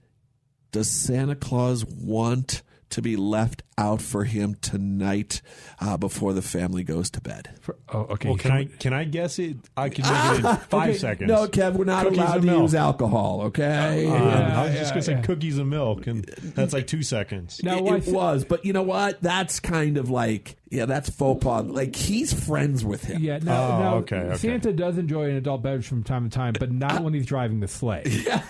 does 0.72 0.90
Santa 0.90 1.36
Claus 1.36 1.84
want 1.86 2.62
to 2.92 3.02
be 3.02 3.16
left 3.16 3.64
out 3.80 4.02
for 4.02 4.26
him 4.26 4.56
tonight 4.62 5.42
uh, 5.80 5.96
before 5.98 6.34
the 6.34 6.42
family 6.42 6.84
goes 6.84 7.10
to 7.12 7.22
bed? 7.22 7.50
For, 7.62 7.78
oh, 7.94 8.00
okay. 8.12 8.28
Well, 8.30 8.38
can 8.38 8.52
I 8.52 8.66
can 8.66 8.94
I 8.94 9.06
guess 9.06 9.40
it? 9.40 9.58
I 9.78 9.90
can 9.90 10.04
make 10.04 10.40
it 10.40 10.46
in 10.50 10.58
five 10.70 10.90
Okay, 10.90 10.98
seconds. 10.98 11.28
No, 11.30 11.48
Kev, 11.48 11.74
we're 11.74 11.86
not 11.86 12.04
Cookies 12.04 12.20
allowed 12.20 12.34
to 12.36 12.42
milk. 12.42 12.62
use 12.64 12.76
alcohol. 12.76 13.42
Okay. 13.46 14.06
Um, 14.06 14.14
Yeah, 14.14 14.62
I 14.62 14.66
was 14.66 14.76
just 14.76 14.92
gonna 14.92 15.02
say 15.02 15.12
yeah. 15.14 15.22
cookies 15.22 15.58
and 15.58 15.70
milk, 15.70 16.06
and 16.08 16.26
that's 16.56 16.74
like 16.74 16.88
two 16.88 17.02
seconds. 17.04 17.62
Now, 17.64 17.78
it, 17.78 17.94
it 18.00 18.04
sa- 18.06 18.12
was, 18.12 18.44
but 18.46 18.66
you 18.66 18.74
know 18.74 18.84
what? 18.84 19.22
That's 19.22 19.60
kind 19.62 19.98
of 19.98 20.10
like, 20.10 20.58
yeah, 20.70 20.86
that's 20.86 21.10
faux 21.10 21.42
pas. 21.44 21.64
Like 21.66 21.96
he's 21.96 22.34
friends 22.34 22.84
with 22.84 23.06
him. 23.06 23.24
Yeah, 23.24 23.40
now, 23.42 23.60
Oh, 23.64 23.80
now 23.80 23.96
okay, 24.00 24.18
okay. 24.18 24.38
Santa 24.38 24.74
does 24.74 24.98
enjoy 24.98 25.30
an 25.30 25.38
adult 25.38 25.62
beverage 25.64 25.88
from 25.88 26.04
time 26.04 26.30
to 26.30 26.36
time, 26.36 26.54
but 26.60 26.72
not 26.72 27.02
when 27.04 27.14
he's 27.14 27.26
driving 27.26 27.62
the 27.62 27.68
sleigh. 27.68 28.04
Yeah. 28.26 28.44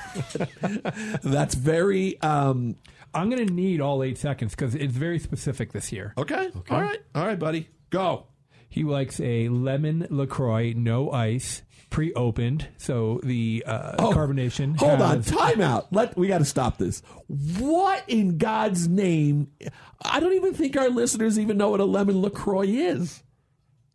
That's 1.23 1.55
very 1.55 2.19
um, 2.21 2.75
I'm 3.13 3.29
going 3.29 3.45
to 3.47 3.53
need 3.53 3.81
all 3.81 4.03
eight 4.03 4.17
seconds 4.17 4.53
because 4.55 4.75
it's 4.75 4.93
very 4.95 5.18
specific 5.19 5.71
this 5.73 5.91
year. 5.91 6.13
okay. 6.17 6.49
All 6.69 6.81
right, 6.81 6.99
all 7.15 7.25
right, 7.25 7.37
buddy, 7.39 7.69
go. 7.89 8.25
He 8.67 8.83
likes 8.83 9.19
a 9.19 9.49
lemon 9.49 10.05
LaCroix, 10.11 10.73
no 10.75 11.11
ice, 11.11 11.63
pre-opened, 11.89 12.67
so 12.77 13.19
the 13.23 13.63
uh, 13.65 13.95
carbonation. 13.97 14.75
Oh, 14.79 14.87
Hold 14.89 15.01
on, 15.01 15.15
has- 15.17 15.25
time 15.31 15.59
out. 15.61 15.91
Let 15.91 16.15
we 16.15 16.27
got 16.27 16.37
to 16.37 16.45
stop 16.45 16.77
this. 16.77 17.01
What 17.57 18.03
in 18.07 18.37
God's 18.37 18.87
name? 18.87 19.47
I 20.03 20.19
don't 20.19 20.33
even 20.33 20.53
think 20.53 20.77
our 20.77 20.89
listeners 20.89 21.39
even 21.39 21.57
know 21.57 21.71
what 21.71 21.79
a 21.79 21.85
lemon 21.85 22.21
Lacroix 22.21 22.67
is. 22.67 23.23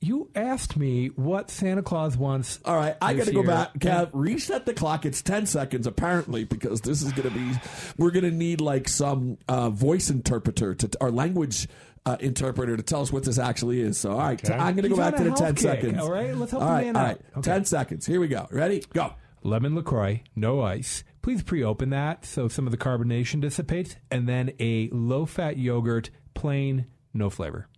You 0.05 0.29
asked 0.35 0.77
me 0.77 1.07
what 1.17 1.51
Santa 1.51 1.83
Claus 1.83 2.15
wants. 2.15 2.61
All 2.67 2.77
right, 2.77 2.95
I 3.01 3.15
got 3.15 3.25
to 3.27 3.33
go 3.33 3.43
back. 3.43 3.73
Kev, 3.79 4.11
reset 4.13 4.67
the 4.67 4.75
clock. 4.75 5.07
It's 5.07 5.23
ten 5.23 5.47
seconds 5.47 5.87
apparently 5.87 6.45
because 6.45 6.83
this 6.83 7.03
is 7.03 7.11
going 7.13 7.31
to 7.31 7.35
be. 7.35 7.53
We're 7.97 8.11
going 8.11 8.25
to 8.25 8.31
need 8.31 8.61
like 8.61 8.87
some 8.87 9.39
uh, 9.49 9.71
voice 9.71 10.11
interpreter 10.11 10.75
to 10.75 10.91
our 11.01 11.11
language. 11.11 11.69
Uh, 12.07 12.19
interpreter 12.21 12.77
to 12.77 12.83
tell 12.83 13.01
us 13.01 13.11
what 13.11 13.25
this 13.25 13.39
actually 13.39 13.81
is. 13.81 13.97
So, 13.97 14.11
all 14.13 14.19
right, 14.19 14.45
Okay. 14.45 14.53
I'm 14.53 14.75
going 14.75 14.83
to 14.83 14.91
go 14.91 14.97
back 14.99 15.17
to 15.17 15.25
the 15.25 15.31
10 15.31 15.55
kick, 15.55 15.63
seconds. 15.63 15.99
all 16.01 16.11
right? 16.11 16.37
Let's 16.37 16.51
help 16.53 16.63
all 16.63 16.77
the 16.77 16.83
man 16.83 16.97
all 16.97 17.03
out. 17.07 17.21
Okay. 17.39 17.41
10 17.41 17.65
seconds. 17.65 18.05
Here 18.05 18.21
we 18.21 18.29
go. 18.29 18.47
Ready? 18.51 18.85
Go. 18.93 19.15
Lemon 19.43 19.75
LaCroix, 19.75 20.21
no 20.37 20.61
ice. 20.61 21.03
Please 21.23 21.43
pre-open 21.43 21.89
that 21.91 22.27
so 22.27 22.47
some 22.47 22.67
of 22.67 22.73
the 22.73 22.77
carbonation 22.77 23.41
dissipates, 23.41 23.97
and 24.11 24.29
then 24.29 24.53
a 24.61 24.91
low-fat 24.93 25.57
yogurt, 25.57 26.11
plain, 26.35 26.85
no 27.15 27.31
flavor. 27.31 27.69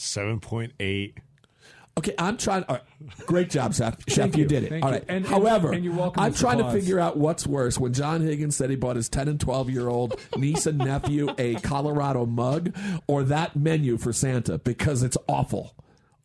Seven 0.00 0.40
point 0.40 0.72
eight. 0.80 1.18
Okay, 1.98 2.14
I'm 2.18 2.38
trying. 2.38 2.64
All 2.64 2.76
right, 2.76 3.16
great 3.26 3.50
job, 3.50 3.74
Chef. 3.74 3.96
Chef, 4.08 4.34
you. 4.34 4.44
you. 4.44 4.48
did 4.48 4.62
it. 4.64 4.68
Thank 4.70 4.84
all 4.84 4.90
you. 4.90 4.96
right. 4.96 5.04
And- 5.08 5.16
and- 5.18 5.26
However, 5.26 5.72
and 5.72 5.84
you're 5.84 5.92
welcome, 5.92 6.22
I'm 6.22 6.32
Mr. 6.32 6.38
trying 6.40 6.58
to 6.58 6.70
figure 6.72 6.98
out 6.98 7.18
what's 7.18 7.46
worse 7.46 7.78
when 7.78 7.92
John 7.92 8.22
Higgins 8.22 8.56
said 8.56 8.70
he 8.70 8.76
bought 8.76 8.96
his 8.96 9.10
10 9.10 9.28
and 9.28 9.38
12 9.38 9.68
year 9.68 9.88
old 9.88 10.18
niece 10.36 10.64
and 10.66 10.78
nephew 10.78 11.34
a 11.36 11.56
Colorado 11.56 12.24
mug, 12.24 12.74
or 13.06 13.24
that 13.24 13.56
menu 13.56 13.98
for 13.98 14.12
Santa 14.12 14.56
because 14.58 15.02
it's 15.02 15.18
awful, 15.28 15.74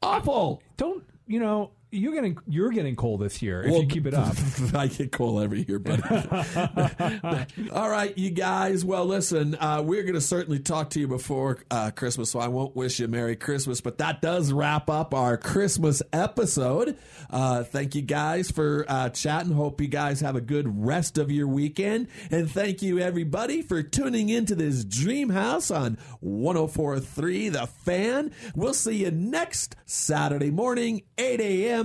awful. 0.02 0.62
Don't 0.78 1.04
you 1.28 1.40
know? 1.40 1.72
You're 1.92 2.14
getting 2.14 2.38
you're 2.48 2.72
getting 2.72 2.96
cold 2.96 3.22
this 3.22 3.42
year 3.42 3.64
if 3.64 3.74
you 3.74 3.88
keep 3.88 4.06
it 4.06 4.14
up. 4.14 4.36
I 4.74 4.88
get 4.88 5.12
cold 5.12 5.42
every 5.42 5.66
year, 5.68 5.80
buddy. 5.80 6.04
All 7.72 7.90
right, 7.90 8.18
you 8.18 8.32
guys. 8.32 8.84
Well, 8.84 9.06
listen, 9.06 9.56
uh, 9.56 9.82
we're 9.84 10.04
going 10.04 10.16
to 10.16 10.22
certainly 10.22 10.60
talk 10.60 10.90
to 10.92 11.00
you 11.00 11.08
before 11.08 11.60
uh, 11.72 11.92
Christmas, 11.92 12.32
so 12.32 12.40
I 12.40 12.48
won't 12.48 12.76
wish 12.76 13.00
you 13.00 13.06
a 13.06 13.08
Merry 13.08 13.36
Christmas. 13.36 13.82
But 13.82 14.00
that 14.00 14.22
does 14.22 14.52
wrap 14.52 14.90
up 14.90 15.14
our 15.14 15.38
Christmas 15.38 16.02
episode. 16.12 16.98
Uh, 17.30 17.64
thank 17.64 17.96
you 17.96 18.02
guys 18.02 18.52
for 18.52 18.86
uh, 18.88 19.10
chatting. 19.10 19.54
Hope 19.54 19.80
you 19.80 19.88
guys 19.88 20.22
have 20.22 20.36
a 20.36 20.42
good 20.42 20.86
rest 20.86 21.18
of 21.18 21.32
your 21.32 21.48
weekend, 21.48 22.08
and 22.30 22.50
thank 22.50 22.82
you 22.82 23.00
everybody 23.00 23.62
for 23.62 23.82
tuning 23.82 24.30
into 24.30 24.56
this 24.56 24.84
Dream 24.84 25.30
House 25.30 25.72
on 25.72 25.98
104.3 26.24 27.52
The 27.54 27.68
Fan. 27.68 28.32
We'll 28.56 28.74
see 28.74 29.04
you 29.04 29.12
next 29.12 29.76
Saturday 29.86 30.52
morning, 30.52 31.04
8 31.18 31.40
a.m. 31.40 31.85